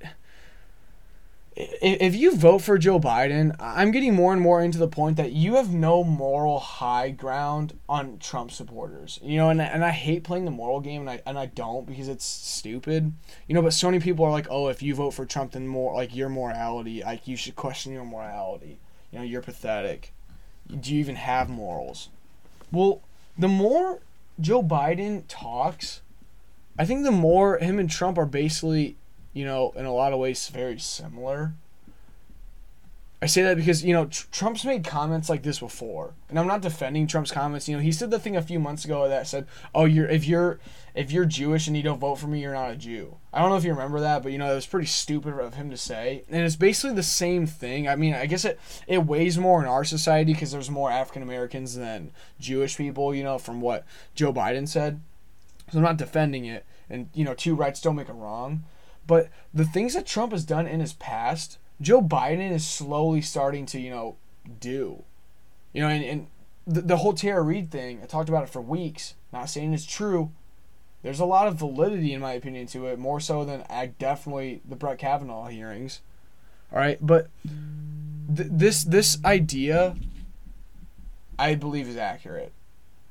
if 1.55 2.15
you 2.15 2.35
vote 2.35 2.59
for 2.59 2.77
Joe 2.77 2.99
Biden, 2.99 3.55
I'm 3.59 3.91
getting 3.91 4.13
more 4.13 4.33
and 4.33 4.41
more 4.41 4.61
into 4.61 4.77
the 4.77 4.89
point 4.89 5.15
that 5.17 5.31
you 5.31 5.55
have 5.55 5.73
no 5.73 6.03
moral 6.03 6.59
high 6.59 7.11
ground 7.11 7.79
on 7.87 8.19
Trump 8.19 8.51
supporters. 8.51 9.19
You 9.23 9.37
know, 9.37 9.49
and, 9.49 9.61
and 9.61 9.83
I 9.83 9.91
hate 9.91 10.25
playing 10.25 10.43
the 10.43 10.51
moral 10.51 10.81
game, 10.81 11.01
and 11.01 11.09
I 11.09 11.21
and 11.25 11.39
I 11.39 11.45
don't 11.45 11.87
because 11.87 12.09
it's 12.09 12.25
stupid. 12.25 13.13
You 13.47 13.55
know, 13.55 13.61
but 13.61 13.73
so 13.73 13.87
many 13.87 14.01
people 14.01 14.25
are 14.25 14.31
like, 14.31 14.47
oh, 14.49 14.67
if 14.67 14.83
you 14.83 14.95
vote 14.95 15.11
for 15.11 15.25
Trump, 15.25 15.53
then 15.53 15.65
more 15.65 15.93
like 15.93 16.13
your 16.13 16.29
morality, 16.29 17.01
like 17.03 17.27
you 17.27 17.37
should 17.37 17.55
question 17.55 17.93
your 17.93 18.05
morality. 18.05 18.77
You 19.11 19.19
know, 19.19 19.25
you're 19.25 19.41
pathetic. 19.41 20.11
Do 20.67 20.93
you 20.93 20.99
even 20.99 21.15
have 21.15 21.49
morals? 21.49 22.09
Well, 22.69 23.01
the 23.37 23.47
more 23.47 23.99
Joe 24.41 24.61
Biden 24.61 25.23
talks, 25.29 26.01
I 26.77 26.85
think 26.85 27.05
the 27.05 27.11
more 27.11 27.59
him 27.59 27.79
and 27.79 27.89
Trump 27.89 28.17
are 28.17 28.25
basically 28.25 28.97
you 29.35 29.45
know, 29.45 29.73
in 29.75 29.85
a 29.85 29.93
lot 29.93 30.13
of 30.13 30.19
ways 30.19 30.47
very 30.47 30.79
similar. 30.79 31.53
I 33.21 33.27
say 33.27 33.43
that 33.43 33.57
because, 33.57 33.83
you 33.83 33.93
know, 33.93 34.05
tr- 34.05 34.27
Trump's 34.31 34.63
made 34.63 34.85
comments 34.85 35.29
like 35.29 35.43
this 35.43 35.59
before. 35.59 36.13
And 36.29 36.39
I'm 36.39 36.47
not 36.47 36.61
defending 36.61 37.05
Trump's 37.05 37.31
comments. 37.31 37.67
You 37.67 37.75
know, 37.75 37.81
he 37.81 37.91
said 37.91 38.11
the 38.11 38.19
thing 38.19 38.37
a 38.37 38.41
few 38.41 38.59
months 38.59 38.85
ago 38.85 39.09
that 39.09 39.27
said, 39.27 39.47
"Oh, 39.73 39.85
you're 39.85 40.07
if 40.07 40.25
you're 40.25 40.59
if 40.93 41.11
you're 41.11 41.25
Jewish 41.25 41.67
and 41.67 41.75
you 41.75 41.83
don't 41.83 41.99
vote 41.99 42.15
for 42.15 42.27
me, 42.27 42.41
you're 42.41 42.53
not 42.53 42.71
a 42.71 42.75
Jew." 42.75 43.17
I 43.33 43.41
don't 43.41 43.49
know 43.49 43.57
if 43.57 43.63
you 43.63 43.71
remember 43.71 43.99
that, 43.99 44.23
but 44.23 44.31
you 44.31 44.37
know, 44.37 44.51
it 44.51 44.55
was 44.55 44.67
pretty 44.67 44.87
stupid 44.87 45.37
of 45.37 45.55
him 45.55 45.69
to 45.69 45.77
say. 45.77 46.23
And 46.29 46.45
it's 46.45 46.55
basically 46.55 46.95
the 46.95 47.03
same 47.03 47.45
thing. 47.45 47.87
I 47.89 47.95
mean, 47.95 48.13
I 48.13 48.27
guess 48.27 48.45
it 48.45 48.59
it 48.87 49.05
weighs 49.05 49.37
more 49.37 49.61
in 49.61 49.67
our 49.67 49.83
society 49.83 50.33
because 50.33 50.51
there's 50.51 50.69
more 50.69 50.91
African 50.91 51.23
Americans 51.23 51.75
than 51.75 52.11
Jewish 52.39 52.77
people, 52.77 53.13
you 53.13 53.23
know, 53.23 53.37
from 53.37 53.59
what 53.59 53.85
Joe 54.13 54.31
Biden 54.31 54.67
said. 54.67 55.01
So 55.71 55.79
I'm 55.79 55.83
not 55.83 55.97
defending 55.97 56.45
it. 56.45 56.65
And, 56.89 57.09
you 57.13 57.25
know, 57.25 57.33
two 57.33 57.55
rights 57.55 57.81
don't 57.81 57.95
make 57.95 58.09
a 58.09 58.13
wrong. 58.13 58.63
But 59.07 59.29
the 59.53 59.65
things 59.65 59.93
that 59.93 60.05
Trump 60.05 60.31
has 60.31 60.43
done 60.43 60.67
in 60.67 60.79
his 60.79 60.93
past, 60.93 61.57
Joe 61.79 62.01
Biden 62.01 62.51
is 62.51 62.67
slowly 62.67 63.21
starting 63.21 63.65
to, 63.67 63.79
you 63.79 63.89
know, 63.89 64.15
do. 64.59 65.03
You 65.73 65.81
know, 65.81 65.89
and, 65.89 66.03
and 66.03 66.27
the, 66.65 66.81
the 66.81 66.97
whole 66.97 67.13
Tara 67.13 67.41
Reade 67.41 67.71
thing, 67.71 67.99
I 68.01 68.05
talked 68.05 68.29
about 68.29 68.43
it 68.43 68.49
for 68.49 68.61
weeks. 68.61 69.15
Not 69.31 69.49
saying 69.49 69.73
it's 69.73 69.85
true. 69.85 70.31
There's 71.03 71.19
a 71.19 71.25
lot 71.25 71.47
of 71.47 71.55
validity, 71.55 72.13
in 72.13 72.21
my 72.21 72.33
opinion, 72.33 72.65
to 72.67 72.87
it, 72.87 72.97
more 72.97 73.19
so 73.19 73.45
than 73.45 73.63
I 73.69 73.87
definitely 73.87 74.61
the 74.67 74.75
Brett 74.75 74.97
Kavanaugh 74.97 75.45
hearings. 75.45 76.01
All 76.71 76.79
right, 76.79 76.97
but 76.99 77.29
th- 77.43 78.49
this 78.51 78.83
this 78.83 79.23
idea, 79.23 79.95
I 81.37 81.53
believe, 81.53 81.87
is 81.87 81.95
accurate. 81.95 82.53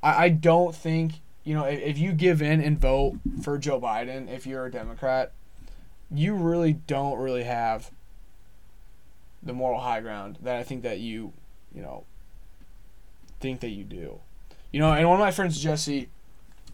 I, 0.02 0.24
I 0.24 0.28
don't 0.30 0.74
think 0.74 1.20
you 1.44 1.54
know 1.54 1.64
if, 1.64 1.80
if 1.80 1.98
you 1.98 2.12
give 2.12 2.42
in 2.42 2.60
and 2.60 2.80
vote 2.80 3.20
for 3.42 3.58
Joe 3.58 3.80
Biden, 3.80 4.28
if 4.28 4.44
you're 4.44 4.66
a 4.66 4.72
Democrat, 4.72 5.30
you 6.10 6.34
really 6.34 6.72
don't 6.72 7.18
really 7.18 7.44
have 7.44 7.90
the 9.42 9.52
moral 9.52 9.80
high 9.80 10.00
ground 10.00 10.38
that 10.42 10.56
I 10.56 10.62
think 10.62 10.82
that 10.82 11.00
you, 11.00 11.32
you 11.74 11.82
know, 11.82 12.04
think 13.40 13.60
that 13.60 13.70
you 13.70 13.84
do. 13.84 14.20
You 14.72 14.80
know, 14.80 14.92
and 14.92 15.06
one 15.08 15.20
of 15.20 15.24
my 15.24 15.30
friends, 15.30 15.60
Jesse, 15.60 16.08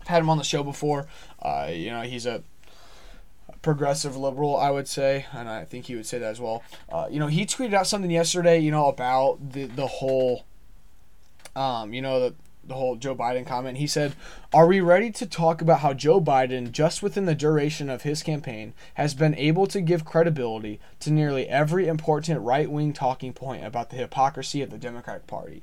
I've 0.01 0.09
had 0.09 0.23
him 0.23 0.31
on 0.31 0.39
the 0.39 0.45
show 0.45 0.63
before. 0.63 1.07
Uh, 1.43 1.69
you 1.71 1.91
know, 1.91 2.03
he's 2.03 2.27
a 2.27 2.43
progressive 3.63 4.17
liberal, 4.17 4.57
I 4.57 4.71
would 4.71 4.89
say, 4.89 5.27
and 5.33 5.49
I 5.49 5.65
think 5.65 5.87
he 5.87 5.97
would 5.97 6.07
say 6.07 6.19
that 6.19 6.31
as 6.31 6.41
well. 6.41 6.63
Uh, 6.91 7.09
you 7.11 7.19
know, 7.19 7.27
he 7.27 7.45
tweeted 7.45 7.75
out 7.75 7.87
something 7.87 8.11
yesterday, 8.11 8.59
you 8.59 8.71
know, 8.71 8.87
about 8.87 9.53
the 9.53 9.65
the 9.65 9.87
whole, 9.87 10.45
um, 11.55 11.93
you 11.93 12.01
know, 12.01 12.21
the 12.21 12.35
the 12.65 12.75
whole 12.75 12.97
Joe 12.97 13.15
Biden 13.15 13.47
comment. 13.47 13.79
He 13.79 13.87
said, 13.87 14.15
Are 14.53 14.67
we 14.67 14.81
ready 14.81 15.11
to 15.13 15.27
talk 15.27 15.61
about 15.61 15.81
how 15.81 15.93
Joe 15.93 16.21
Biden, 16.21 16.71
just 16.71 17.03
within 17.03 17.27
the 17.27 17.35
duration 17.35 17.91
of 17.91 18.03
his 18.03 18.23
campaign, 18.23 18.75
has 18.95 19.15
been 19.15 19.35
able 19.35 19.67
to 19.69 19.81
give 19.81 20.05
credibility 20.05 20.81
to 21.01 21.11
nearly 21.11 21.49
every 21.49 21.89
important 21.89 22.41
right 22.41 22.71
wing 22.71 22.93
talking 22.93 23.33
point 23.33 23.65
about 23.65 23.91
the 23.91 23.97
hypocrisy 23.97 24.63
of 24.63 24.71
the 24.71 24.79
Democratic 24.79 25.27
Party? 25.27 25.63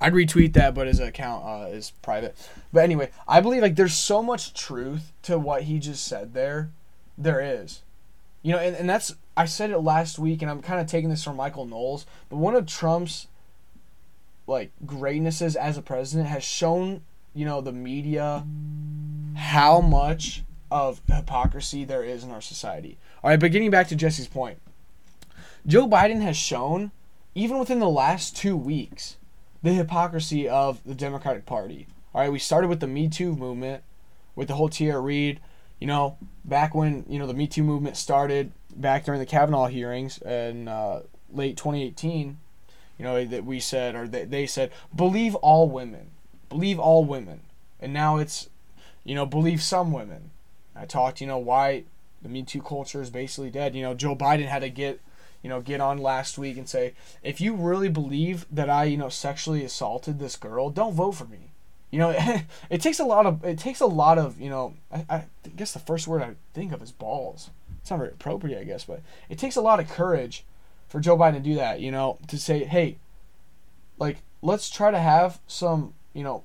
I'd 0.00 0.12
retweet 0.12 0.52
that, 0.52 0.74
but 0.74 0.86
his 0.86 1.00
account 1.00 1.44
uh, 1.44 1.68
is 1.68 1.90
private. 2.02 2.36
But 2.72 2.84
anyway, 2.84 3.10
I 3.26 3.40
believe 3.40 3.62
like 3.62 3.76
there's 3.76 3.94
so 3.94 4.22
much 4.22 4.54
truth 4.54 5.12
to 5.22 5.38
what 5.38 5.64
he 5.64 5.78
just 5.78 6.06
said 6.06 6.34
there. 6.34 6.70
There 7.16 7.40
is. 7.40 7.82
You 8.42 8.52
know, 8.52 8.58
and, 8.58 8.76
and 8.76 8.88
that's 8.88 9.16
I 9.36 9.46
said 9.46 9.70
it 9.70 9.78
last 9.78 10.18
week 10.18 10.40
and 10.40 10.50
I'm 10.50 10.62
kind 10.62 10.80
of 10.80 10.86
taking 10.86 11.10
this 11.10 11.24
from 11.24 11.36
Michael 11.36 11.66
Knowles, 11.66 12.06
but 12.28 12.36
one 12.36 12.54
of 12.54 12.66
Trump's 12.66 13.26
like 14.48 14.72
greatnesses 14.84 15.54
as 15.54 15.76
a 15.76 15.82
president 15.82 16.28
has 16.28 16.42
shown 16.42 17.02
you 17.34 17.44
know 17.44 17.60
the 17.60 17.72
media 17.72 18.44
how 19.36 19.80
much 19.80 20.42
of 20.70 21.00
hypocrisy 21.06 21.84
there 21.84 22.02
is 22.02 22.24
in 22.24 22.30
our 22.30 22.40
society. 22.40 22.98
All 23.22 23.30
right, 23.30 23.38
but 23.38 23.52
getting 23.52 23.70
back 23.70 23.88
to 23.88 23.96
Jesse's 23.96 24.26
point, 24.26 24.58
Joe 25.66 25.86
Biden 25.86 26.20
has 26.22 26.36
shown 26.36 26.90
even 27.34 27.58
within 27.58 27.78
the 27.78 27.88
last 27.88 28.36
two 28.36 28.56
weeks 28.56 29.16
the 29.62 29.72
hypocrisy 29.72 30.48
of 30.48 30.82
the 30.84 30.94
Democratic 30.94 31.46
Party. 31.46 31.86
All 32.14 32.22
right, 32.22 32.32
we 32.32 32.38
started 32.38 32.68
with 32.68 32.80
the 32.80 32.86
Me 32.86 33.08
Too 33.08 33.34
movement, 33.34 33.82
with 34.34 34.48
the 34.48 34.54
whole 34.54 34.68
Tara 34.68 35.00
Reade, 35.00 35.40
you 35.80 35.86
know, 35.86 36.16
back 36.44 36.74
when 36.74 37.04
you 37.08 37.18
know 37.18 37.26
the 37.26 37.34
Me 37.34 37.46
Too 37.46 37.62
movement 37.62 37.96
started, 37.96 38.52
back 38.74 39.04
during 39.04 39.20
the 39.20 39.26
Kavanaugh 39.26 39.66
hearings 39.66 40.18
in 40.18 40.68
uh, 40.68 41.02
late 41.32 41.56
2018, 41.56 42.38
you 42.98 43.04
know 43.04 43.24
that 43.24 43.44
we 43.44 43.60
said 43.60 43.94
or 43.94 44.08
they, 44.08 44.24
they 44.24 44.46
said 44.46 44.72
believe 44.94 45.34
all 45.36 45.68
women, 45.68 46.10
believe 46.48 46.78
all 46.78 47.04
women, 47.04 47.40
and 47.80 47.92
now 47.92 48.18
it's, 48.18 48.48
you 49.04 49.14
know, 49.14 49.26
believe 49.26 49.62
some 49.62 49.92
women. 49.92 50.30
I 50.74 50.84
talked, 50.84 51.20
you 51.20 51.26
know, 51.26 51.38
why 51.38 51.84
the 52.22 52.28
Me 52.28 52.42
Too 52.42 52.62
culture 52.62 53.02
is 53.02 53.10
basically 53.10 53.50
dead. 53.50 53.74
You 53.74 53.82
know, 53.82 53.94
Joe 53.94 54.14
Biden 54.14 54.46
had 54.46 54.60
to 54.60 54.70
get 54.70 55.00
you 55.42 55.48
know, 55.48 55.60
get 55.60 55.80
on 55.80 55.98
last 55.98 56.36
week 56.36 56.56
and 56.56 56.68
say, 56.68 56.94
if 57.22 57.40
you 57.40 57.54
really 57.54 57.88
believe 57.88 58.44
that 58.50 58.68
I, 58.68 58.84
you 58.84 58.96
know, 58.96 59.08
sexually 59.08 59.64
assaulted 59.64 60.18
this 60.18 60.36
girl, 60.36 60.68
don't 60.68 60.94
vote 60.94 61.12
for 61.12 61.26
me. 61.26 61.52
You 61.90 62.00
know, 62.00 62.10
it 62.70 62.80
takes 62.80 62.98
a 62.98 63.04
lot 63.04 63.26
of 63.26 63.44
it 63.44 63.58
takes 63.58 63.80
a 63.80 63.86
lot 63.86 64.18
of 64.18 64.40
you 64.40 64.50
know. 64.50 64.74
I, 64.92 65.04
I 65.08 65.24
guess 65.56 65.72
the 65.72 65.78
first 65.78 66.06
word 66.06 66.22
I 66.22 66.34
think 66.54 66.72
of 66.72 66.82
is 66.82 66.92
balls. 66.92 67.50
It's 67.80 67.90
not 67.90 67.98
very 67.98 68.10
appropriate, 68.10 68.60
I 68.60 68.64
guess, 68.64 68.84
but 68.84 69.00
it 69.28 69.38
takes 69.38 69.56
a 69.56 69.62
lot 69.62 69.80
of 69.80 69.88
courage 69.88 70.44
for 70.88 71.00
Joe 71.00 71.16
Biden 71.16 71.34
to 71.34 71.40
do 71.40 71.54
that. 71.56 71.80
You 71.80 71.90
know, 71.90 72.18
to 72.28 72.38
say, 72.38 72.64
hey, 72.64 72.98
like 73.98 74.18
let's 74.42 74.70
try 74.70 74.90
to 74.90 74.98
have 74.98 75.40
some, 75.46 75.94
you 76.12 76.22
know, 76.22 76.44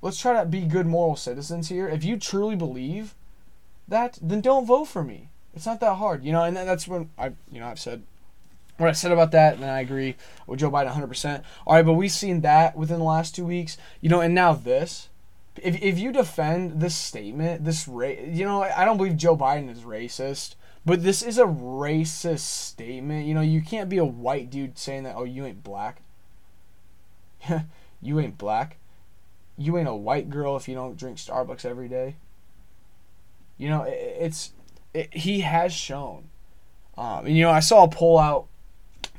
let's 0.00 0.20
try 0.20 0.38
to 0.38 0.46
be 0.46 0.62
good 0.62 0.86
moral 0.86 1.16
citizens 1.16 1.68
here. 1.68 1.88
If 1.88 2.04
you 2.04 2.16
truly 2.16 2.56
believe 2.56 3.14
that, 3.88 4.18
then 4.20 4.40
don't 4.40 4.66
vote 4.66 4.86
for 4.86 5.02
me. 5.02 5.28
It's 5.54 5.66
not 5.66 5.80
that 5.80 5.94
hard, 5.94 6.24
you 6.24 6.32
know. 6.32 6.42
And 6.42 6.56
that's 6.56 6.88
when 6.88 7.10
I, 7.18 7.32
you 7.50 7.60
know, 7.60 7.66
I've 7.66 7.78
said 7.78 8.02
what 8.78 8.88
I 8.88 8.92
said 8.92 9.12
about 9.12 9.30
that, 9.32 9.54
and 9.54 9.64
I 9.64 9.80
agree 9.80 10.16
with 10.46 10.60
Joe 10.60 10.70
Biden 10.70 10.92
100%. 10.92 11.42
All 11.66 11.74
right, 11.74 11.84
but 11.84 11.92
we've 11.92 12.10
seen 12.10 12.40
that 12.40 12.76
within 12.76 12.98
the 12.98 13.04
last 13.04 13.34
two 13.34 13.44
weeks, 13.44 13.76
you 14.00 14.08
know, 14.08 14.20
and 14.20 14.34
now 14.34 14.54
this. 14.54 15.08
If, 15.62 15.82
if 15.82 15.98
you 15.98 16.12
defend 16.12 16.80
this 16.80 16.96
statement, 16.96 17.64
this 17.64 17.86
race, 17.86 18.34
you 18.34 18.46
know, 18.46 18.62
I 18.62 18.86
don't 18.86 18.96
believe 18.96 19.18
Joe 19.18 19.36
Biden 19.36 19.70
is 19.70 19.80
racist, 19.80 20.54
but 20.84 21.02
this 21.02 21.22
is 21.22 21.38
a 21.38 21.44
racist 21.44 22.40
statement. 22.40 23.26
You 23.26 23.34
know, 23.34 23.40
you 23.40 23.62
can't 23.62 23.88
be 23.88 23.98
a 23.98 24.04
white 24.04 24.50
dude 24.50 24.78
saying 24.78 25.04
that, 25.04 25.14
oh, 25.16 25.24
you 25.24 25.44
ain't 25.44 25.62
black. 25.62 26.02
you 28.02 28.18
ain't 28.20 28.38
black. 28.38 28.78
You 29.56 29.78
ain't 29.78 29.88
a 29.88 29.94
white 29.94 30.30
girl 30.30 30.56
if 30.56 30.68
you 30.68 30.74
don't 30.74 30.96
drink 30.96 31.18
Starbucks 31.18 31.64
every 31.64 31.88
day. 31.88 32.16
You 33.58 33.68
know, 33.68 33.82
it, 33.82 34.16
it's 34.20 34.52
it, 34.94 35.14
he 35.14 35.40
has 35.40 35.72
shown. 35.72 36.28
Um, 36.96 37.26
and 37.26 37.36
you 37.36 37.44
know, 37.44 37.50
I 37.50 37.60
saw 37.60 37.84
a 37.84 37.88
poll 37.88 38.18
out 38.18 38.46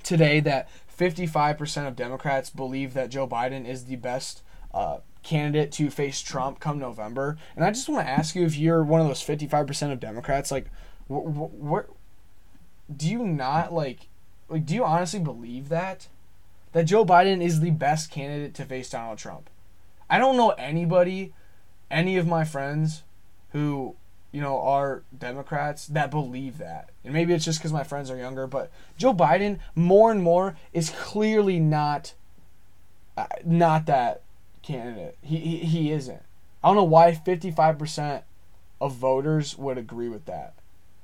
today 0.03 0.39
that 0.41 0.69
55% 0.97 1.87
of 1.87 1.95
Democrats 1.95 2.49
believe 2.49 2.93
that 2.93 3.09
Joe 3.09 3.27
Biden 3.27 3.67
is 3.67 3.85
the 3.85 3.95
best 3.95 4.43
uh, 4.73 4.97
candidate 5.23 5.71
to 5.73 5.89
face 5.89 6.21
Trump 6.21 6.59
come 6.59 6.77
November. 6.77 7.37
And 7.55 7.65
I 7.65 7.71
just 7.71 7.89
want 7.89 8.05
to 8.05 8.11
ask 8.11 8.35
you 8.35 8.45
if 8.45 8.57
you're 8.57 8.83
one 8.83 9.01
of 9.01 9.07
those 9.07 9.23
55% 9.23 9.91
of 9.91 9.99
Democrats, 9.99 10.51
like, 10.51 10.67
what 11.07 11.51
what, 11.51 11.89
do 12.95 13.09
you 13.09 13.25
not 13.25 13.73
like? 13.73 14.07
Like, 14.49 14.65
do 14.65 14.75
you 14.75 14.83
honestly 14.83 15.19
believe 15.19 15.69
that 15.69 16.07
that 16.73 16.83
Joe 16.83 17.05
Biden 17.05 17.41
is 17.41 17.59
the 17.59 17.71
best 17.71 18.11
candidate 18.11 18.53
to 18.55 18.65
face 18.65 18.89
Donald 18.89 19.17
Trump? 19.17 19.49
I 20.09 20.17
don't 20.17 20.37
know 20.37 20.51
anybody, 20.51 21.33
any 21.89 22.17
of 22.17 22.27
my 22.27 22.43
friends, 22.43 23.03
who 23.51 23.95
you 24.33 24.41
know, 24.41 24.59
are 24.59 25.03
Democrats 25.17 25.85
that 25.87 26.09
believe 26.09 26.57
that. 26.57 26.89
And 27.05 27.13
maybe 27.13 27.33
it's 27.33 27.45
just 27.45 27.59
because 27.59 27.71
my 27.71 27.83
friends 27.83 28.09
are 28.09 28.17
younger, 28.17 28.47
but 28.47 28.71
Joe 28.97 29.13
Biden, 29.13 29.59
more 29.75 30.11
and 30.11 30.23
more, 30.23 30.57
is 30.73 30.89
clearly 30.89 31.59
not, 31.59 32.15
uh, 33.15 33.27
not 33.45 33.85
that 33.85 34.23
candidate. 34.63 35.17
He, 35.21 35.37
he, 35.37 35.57
he 35.59 35.91
isn't. 35.91 36.23
I 36.63 36.67
don't 36.67 36.75
know 36.75 36.83
why 36.83 37.11
55% 37.11 38.23
of 38.81 38.95
voters 38.95 39.55
would 39.55 39.77
agree 39.77 40.09
with 40.09 40.25
that. 40.25 40.55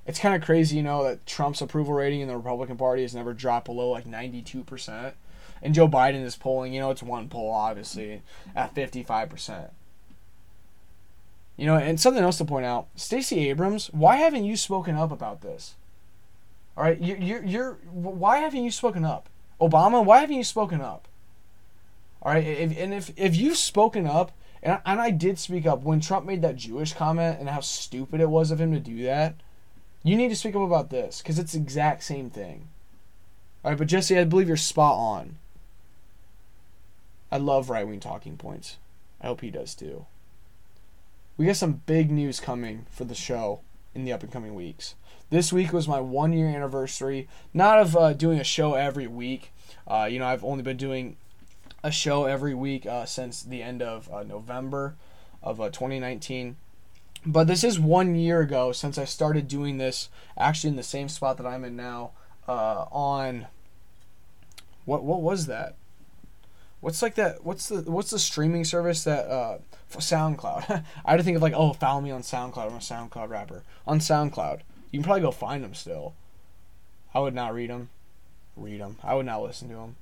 It's 0.06 0.20
kind 0.20 0.36
of 0.36 0.42
crazy, 0.42 0.78
you 0.78 0.84
know, 0.84 1.04
that 1.04 1.26
Trump's 1.26 1.62
approval 1.62 1.94
rating 1.94 2.22
in 2.22 2.28
the 2.28 2.36
Republican 2.36 2.78
Party 2.78 3.04
has 3.04 3.14
never 3.14 3.34
dropped 3.34 3.66
below 3.66 3.90
like 3.90 4.06
92%. 4.06 5.14
And 5.62 5.76
Joe 5.76 5.88
Biden 5.88 6.24
is 6.24 6.36
polling, 6.36 6.74
you 6.74 6.80
know, 6.80 6.90
it's 6.90 7.04
one 7.04 7.28
poll, 7.30 7.52
obviously, 7.52 8.22
at 8.56 8.74
55%. 8.74 9.70
You 11.58 11.66
know, 11.66 11.76
and 11.76 12.00
something 12.00 12.24
else 12.24 12.38
to 12.38 12.46
point 12.46 12.66
out, 12.66 12.88
Stacey 12.96 13.50
Abrams, 13.50 13.88
why 13.88 14.16
haven't 14.16 14.46
you 14.46 14.56
spoken 14.56 14.96
up 14.96 15.12
about 15.12 15.42
this? 15.42 15.76
All 16.78 16.86
right, 16.86 16.98
you 16.98 17.18
you're, 17.20 17.44
you're 17.44 17.74
why 17.92 18.38
haven't 18.38 18.64
you 18.64 18.72
spoken 18.72 19.04
up? 19.04 19.28
Obama, 19.60 20.04
why 20.04 20.22
haven't 20.22 20.38
you 20.38 20.46
spoken 20.46 20.80
up? 20.80 21.10
All 22.22 22.32
right, 22.32 22.46
if, 22.46 22.78
and 22.78 22.94
if 22.94 23.12
if 23.18 23.36
you've 23.36 23.58
spoken 23.58 24.08
up, 24.08 24.32
and 24.64 24.76
I, 24.76 24.82
and 24.86 25.02
I 25.02 25.12
did 25.12 25.38
speak 25.38 25.66
up 25.66 25.84
when 25.84 26.00
Trump 26.00 26.26
made 26.26 26.42
that 26.42 26.56
Jewish 26.56 26.94
comment 26.94 27.38
and 27.42 27.50
how 27.50 27.60
stupid 27.60 28.22
it 28.22 28.30
was 28.30 28.52
of 28.52 28.62
him 28.62 28.72
to 28.72 28.80
do 28.80 29.04
that, 29.04 29.36
you 30.04 30.16
need 30.16 30.30
to 30.30 30.36
speak 30.36 30.56
up 30.56 30.62
about 30.62 30.90
this 30.90 31.22
because 31.22 31.40
it's 31.40 31.54
the 31.54 31.60
exact 31.60 32.04
same 32.04 32.30
thing. 32.30 32.68
All 33.64 33.72
right, 33.72 33.78
but 33.78 33.88
Jesse, 33.88 34.18
I 34.18 34.24
believe 34.24 34.48
you're 34.48 34.58
spot 34.58 34.96
on. 34.96 35.38
I 37.32 37.38
love 37.38 37.70
right 37.70 37.88
wing 37.88 38.00
talking 38.00 38.38
points. 38.38 38.78
I 39.22 39.28
hope 39.28 39.42
he 39.42 39.52
does 39.52 39.76
too 39.76 40.06
we 41.40 41.46
got 41.46 41.56
some 41.56 41.82
big 41.86 42.12
news 42.12 42.42
coming 42.42 42.86
for 42.92 43.06
the 43.06 43.16
show 43.16 43.62
in 43.96 44.04
the 44.04 44.12
up 44.12 44.24
and 44.24 44.32
coming 44.32 44.54
weeks. 44.54 44.96
This 45.30 45.54
week 45.54 45.72
was 45.72 45.88
my 45.88 46.02
one 46.02 46.34
year 46.34 46.48
anniversary, 46.48 47.30
not 47.54 47.80
of 47.80 47.96
uh, 47.96 48.12
doing 48.12 48.40
a 48.40 48.44
show 48.44 48.74
every 48.74 49.08
week. 49.08 49.54
Uh, 49.88 50.10
you 50.12 50.20
know, 50.20 50.28
I've 50.28 50.44
only 50.44 50.64
been 50.64 50.76
doing 50.76 51.16
a 51.82 51.92
show 51.92 52.26
every 52.26 52.54
week 52.54 52.86
uh, 52.86 53.06
since 53.06 53.42
the 53.42 53.64
end 53.64 53.82
of 53.82 54.12
uh, 54.12 54.24
November 54.24 54.96
of 55.42 55.62
uh, 55.62 55.70
2019. 55.70 56.58
But 57.26 57.48
this 57.48 57.64
is 57.64 57.80
one 57.80 58.16
year 58.16 58.42
ago 58.42 58.72
since 58.72 58.98
I 58.98 59.06
started 59.06 59.48
doing 59.48 59.78
this, 59.78 60.10
actually 60.38 60.70
in 60.70 60.76
the 60.76 60.84
same 60.84 61.10
spot 61.10 61.38
that 61.38 61.46
I'm 61.46 61.64
in 61.66 61.76
now. 61.76 62.12
Uh, 62.48 62.86
on 62.92 63.48
what 64.86 65.04
what 65.04 65.22
was 65.22 65.46
that? 65.46 65.76
What's 66.82 67.02
like 67.02 67.16
that? 67.16 67.44
What's 67.44 67.68
the 67.70 67.82
what's 67.92 68.10
the 68.10 68.20
streaming 68.20 68.64
service 68.64 69.04
that 69.04 69.30
uh 69.30 69.58
SoundCloud? 69.92 70.84
I 71.06 71.12
had 71.12 71.18
to 71.18 71.24
think 71.24 71.36
of 71.36 71.44
like 71.44 71.54
oh 71.54 71.74
follow 71.74 72.02
me 72.02 72.12
on 72.12 72.22
SoundCloud. 72.22 72.72
I'm 72.72 72.76
a 72.76 72.80
SoundCloud 72.80 73.30
rapper 73.30 73.64
on 73.86 74.00
SoundCloud. 74.00 74.62
You 74.92 75.00
can 75.00 75.04
probably 75.04 75.22
go 75.22 75.32
find 75.32 75.64
them 75.64 75.76
still. 75.76 76.14
I 77.14 77.20
would 77.20 77.36
not 77.36 77.54
read 77.54 77.70
them. 77.70 77.90
Read 78.56 78.82
them. 78.82 78.98
I 79.04 79.14
would 79.14 79.26
not 79.26 79.44
listen 79.44 79.70
to 79.70 79.76
them. 79.76 79.96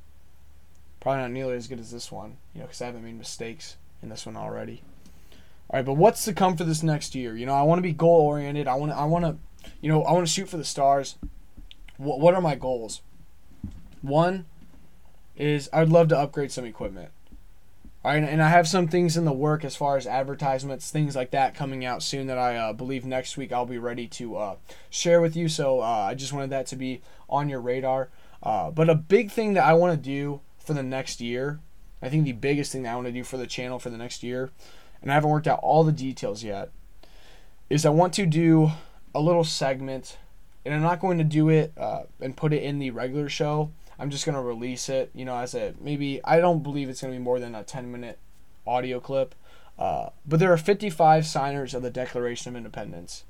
Probably 0.99 1.21
not 1.21 1.32
nearly 1.32 1.56
as 1.56 1.67
good 1.67 1.80
as 1.80 1.91
this 1.91 2.12
one, 2.12 2.38
you 2.53 2.62
know, 2.62 2.67
because 2.67 2.82
I 2.82 2.86
haven't 2.86 3.03
made 3.03 3.17
mistakes 3.17 3.77
in 4.01 4.10
this 4.10 4.25
one 4.25 4.36
already. 4.36 4.82
All 5.69 5.77
right, 5.77 5.86
but 5.86 5.93
what's 5.93 6.23
to 6.25 6.34
come 6.34 6.56
for 6.56 6.63
this 6.63 6.82
next 6.82 7.13
year? 7.15 7.36
You 7.36 7.45
know, 7.45 7.53
I 7.53 7.63
want 7.63 7.80
to 7.80 7.84
be 7.84 7.93
goal 7.93 8.21
oriented. 8.21 8.67
I 8.67 8.75
want 8.75 8.91
to, 8.91 8.97
I 8.97 9.06
want 9.06 9.25
to, 9.25 9.69
you 9.82 9.89
know, 9.89 10.03
I 10.03 10.13
want 10.13 10.25
to 10.25 10.32
shoot 10.32 10.47
for 10.47 10.58
the 10.58 10.63
stars. 10.63 11.17
What, 11.97 12.19
what 12.19 12.34
are 12.34 12.41
my 12.41 12.56
goals? 12.56 13.01
One, 14.01 14.45
is 15.38 15.69
I'd 15.71 15.89
love 15.89 16.08
to 16.10 16.17
upgrade 16.17 16.51
some 16.51 16.65
equipment. 16.65 17.12
All 18.03 18.13
right, 18.13 18.23
and 18.23 18.41
I 18.41 18.49
have 18.49 18.67
some 18.67 18.88
things 18.88 19.17
in 19.17 19.25
the 19.25 19.34
work 19.34 19.65
as 19.65 19.75
far 19.75 19.97
as 19.97 20.08
advertisements, 20.08 20.89
things 20.89 21.15
like 21.15 21.32
that 21.32 21.56
coming 21.56 21.84
out 21.84 22.01
soon 22.01 22.27
that 22.27 22.38
I 22.38 22.56
uh, 22.56 22.73
believe 22.73 23.06
next 23.06 23.38
week 23.38 23.51
I'll 23.51 23.65
be 23.65 23.77
ready 23.77 24.08
to 24.08 24.38
uh, 24.38 24.56
share 24.89 25.19
with 25.19 25.36
you. 25.36 25.49
So 25.49 25.82
uh, 25.82 26.08
I 26.10 26.13
just 26.13 26.32
wanted 26.32 26.51
that 26.51 26.67
to 26.67 26.75
be 26.75 27.01
on 27.30 27.49
your 27.49 27.60
radar. 27.60 28.10
Uh, 28.41 28.71
but 28.71 28.89
a 28.89 28.95
big 28.95 29.32
thing 29.32 29.53
that 29.56 29.65
I 29.65 29.73
want 29.73 29.91
to 29.91 30.10
do 30.10 30.41
for 30.58 30.73
the 30.73 30.84
next 30.84 31.19
year, 31.19 31.60
I 32.01 32.10
think 32.10 32.23
the 32.23 32.34
biggest 32.34 32.71
thing 32.71 32.84
that 32.84 32.93
I 32.93 32.95
want 32.95 33.08
to 33.08 33.13
do 33.13 33.23
for 33.23 33.38
the 33.38 33.47
channel 33.47 33.80
for 33.80 33.89
the 33.89 33.97
next 33.97 34.23
year, 34.23 34.51
and 35.01 35.12
I 35.12 35.13
haven't 35.13 35.29
worked 35.29 35.47
out 35.47 35.60
all 35.62 35.83
the 35.83 35.91
details 35.91 36.43
yet, 36.43 36.71
is 37.69 37.86
I 37.86 37.89
want 37.89 38.13
to 38.13 38.25
do 38.25 38.71
a 39.13 39.19
little 39.19 39.43
segment, 39.43 40.17
and 40.65 40.73
I'm 40.73 40.81
not 40.81 40.99
going 40.99 41.17
to 41.17 41.23
do 41.23 41.49
it 41.49 41.73
uh, 41.77 42.03
and 42.21 42.36
put 42.36 42.53
it 42.53 42.63
in 42.63 42.79
the 42.79 42.91
regular 42.91 43.29
show. 43.29 43.71
I'm 43.99 44.10
just 44.10 44.25
gonna 44.25 44.41
release 44.41 44.89
it, 44.89 45.10
you 45.15 45.25
know, 45.25 45.36
as 45.38 45.55
a 45.55 45.73
maybe 45.81 46.21
I 46.23 46.39
don't 46.39 46.62
believe 46.62 46.88
it's 46.88 47.01
gonna 47.01 47.13
be 47.13 47.19
more 47.19 47.39
than 47.39 47.55
a 47.55 47.63
10 47.63 47.91
minute 47.91 48.19
audio 48.65 48.99
clip. 48.99 49.33
Uh, 49.79 50.10
but 50.25 50.39
there 50.39 50.51
are 50.51 50.57
55 50.57 51.25
signers 51.25 51.73
of 51.73 51.83
the 51.83 51.89
Declaration 51.89 52.49
of 52.49 52.55
Independence. 52.55 53.23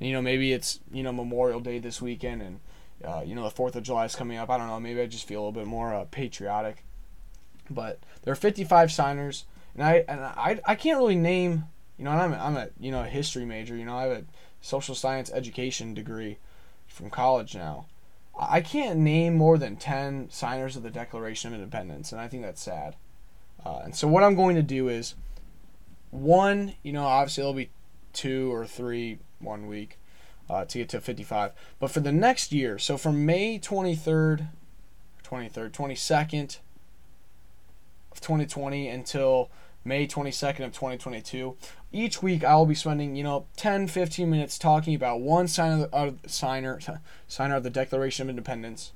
And, 0.00 0.08
you 0.08 0.14
know, 0.14 0.22
maybe 0.22 0.52
it's 0.52 0.80
you 0.92 1.02
know 1.02 1.12
Memorial 1.12 1.60
Day 1.60 1.78
this 1.78 2.02
weekend, 2.02 2.42
and 2.42 2.60
uh, 3.04 3.22
you 3.24 3.34
know 3.34 3.44
the 3.44 3.50
Fourth 3.50 3.76
of 3.76 3.82
July 3.82 4.04
is 4.04 4.16
coming 4.16 4.38
up. 4.38 4.50
I 4.50 4.58
don't 4.58 4.66
know. 4.66 4.80
Maybe 4.80 5.00
I 5.00 5.06
just 5.06 5.26
feel 5.26 5.40
a 5.40 5.42
little 5.46 5.52
bit 5.52 5.66
more 5.66 5.94
uh, 5.94 6.04
patriotic. 6.10 6.84
But 7.70 8.00
there 8.22 8.32
are 8.32 8.36
55 8.36 8.92
signers, 8.92 9.44
and 9.74 9.84
I 9.84 10.04
and 10.08 10.20
I, 10.20 10.60
I 10.64 10.74
can't 10.74 10.98
really 10.98 11.16
name. 11.16 11.64
You 11.98 12.04
know, 12.04 12.10
I'm 12.10 12.32
a, 12.32 12.36
I'm 12.36 12.56
a 12.56 12.68
you 12.78 12.90
know 12.90 13.02
a 13.02 13.08
history 13.08 13.44
major. 13.44 13.76
You 13.76 13.84
know, 13.84 13.96
I 13.96 14.04
have 14.04 14.18
a 14.18 14.24
social 14.60 14.94
science 14.94 15.30
education 15.32 15.94
degree 15.94 16.38
from 16.86 17.10
college 17.10 17.54
now. 17.54 17.86
I 18.38 18.60
can't 18.60 18.98
name 18.98 19.36
more 19.36 19.58
than 19.58 19.76
10 19.76 20.28
signers 20.30 20.74
of 20.74 20.82
the 20.82 20.90
Declaration 20.90 21.54
of 21.54 21.60
Independence, 21.60 22.10
and 22.10 22.20
I 22.20 22.26
think 22.26 22.42
that's 22.42 22.62
sad. 22.62 22.96
Uh, 23.64 23.82
and 23.84 23.94
so, 23.94 24.08
what 24.08 24.24
I'm 24.24 24.34
going 24.34 24.56
to 24.56 24.62
do 24.62 24.88
is 24.88 25.14
one, 26.10 26.74
you 26.82 26.92
know, 26.92 27.04
obviously 27.04 27.42
it'll 27.42 27.54
be 27.54 27.70
two 28.12 28.52
or 28.52 28.66
three 28.66 29.18
one 29.38 29.66
week 29.66 29.98
uh, 30.48 30.64
to 30.64 30.78
get 30.78 30.88
to 30.90 31.00
55. 31.00 31.52
But 31.78 31.90
for 31.90 32.00
the 32.00 32.12
next 32.12 32.52
year, 32.52 32.78
so 32.78 32.96
from 32.96 33.24
May 33.24 33.58
23rd, 33.58 34.48
23rd, 35.24 35.70
22nd 35.70 36.58
of 38.12 38.20
2020 38.20 38.88
until 38.88 39.50
May 39.84 40.06
22nd 40.06 40.64
of 40.64 40.72
2022. 40.72 41.56
Each 41.92 42.22
week 42.22 42.42
I 42.42 42.56
will 42.56 42.66
be 42.66 42.74
spending, 42.74 43.16
you 43.16 43.22
know, 43.22 43.46
10 43.56 43.88
15 43.88 44.30
minutes 44.30 44.58
talking 44.58 44.94
about 44.94 45.20
one 45.20 45.46
signer 45.46 45.88
of 45.92 46.22
the, 46.22 46.28
signer 46.28 46.80
signer 47.28 47.56
of 47.56 47.62
the 47.62 47.70
Declaration 47.70 48.26
of 48.26 48.30
Independence. 48.30 48.92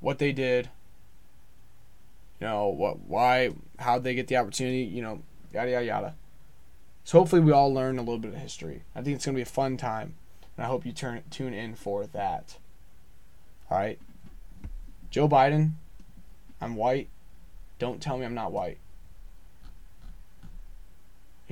What 0.00 0.18
they 0.18 0.32
did, 0.32 0.68
you 2.40 2.46
know, 2.48 2.66
what 2.68 3.00
why 3.00 3.50
how 3.78 4.00
they 4.00 4.14
get 4.14 4.26
the 4.26 4.36
opportunity, 4.36 4.82
you 4.82 5.00
know, 5.00 5.22
yada 5.52 5.70
yada 5.70 5.86
yada. 5.86 6.14
So 7.04 7.18
hopefully 7.18 7.42
we 7.42 7.52
all 7.52 7.72
learn 7.72 7.98
a 7.98 8.02
little 8.02 8.18
bit 8.18 8.34
of 8.34 8.40
history. 8.40 8.82
I 8.94 9.02
think 9.02 9.16
it's 9.16 9.24
going 9.24 9.34
to 9.34 9.38
be 9.38 9.42
a 9.42 9.46
fun 9.46 9.76
time, 9.76 10.14
and 10.56 10.64
I 10.64 10.68
hope 10.68 10.84
you 10.84 10.92
turn 10.92 11.22
tune 11.30 11.54
in 11.54 11.74
for 11.76 12.06
that. 12.06 12.58
All 13.70 13.78
right. 13.78 13.98
Joe 15.10 15.28
Biden, 15.28 15.72
I'm 16.60 16.74
white. 16.74 17.08
Don't 17.78 18.00
tell 18.00 18.18
me 18.18 18.24
I'm 18.24 18.34
not 18.34 18.52
white. 18.52 18.78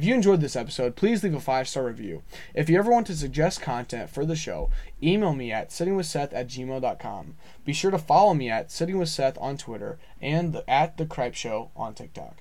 If 0.00 0.06
you 0.06 0.14
enjoyed 0.14 0.40
this 0.40 0.56
episode, 0.56 0.96
please 0.96 1.22
leave 1.22 1.34
a 1.34 1.40
five 1.40 1.68
star 1.68 1.84
review. 1.84 2.22
If 2.54 2.70
you 2.70 2.78
ever 2.78 2.90
want 2.90 3.06
to 3.08 3.14
suggest 3.14 3.60
content 3.60 4.08
for 4.08 4.24
the 4.24 4.34
show, 4.34 4.70
email 5.02 5.34
me 5.34 5.52
at 5.52 5.68
sittingwithseth 5.68 6.32
at 6.32 6.48
gmail.com. 6.48 7.34
Be 7.66 7.74
sure 7.74 7.90
to 7.90 7.98
follow 7.98 8.32
me 8.32 8.48
at 8.48 8.70
Sitting 8.70 8.96
with 8.96 9.10
Seth 9.10 9.36
on 9.38 9.58
Twitter 9.58 9.98
and 10.18 10.62
at 10.66 10.96
The 10.96 11.04
Cripe 11.04 11.34
Show 11.34 11.70
on 11.76 11.92
TikTok. 11.92 12.38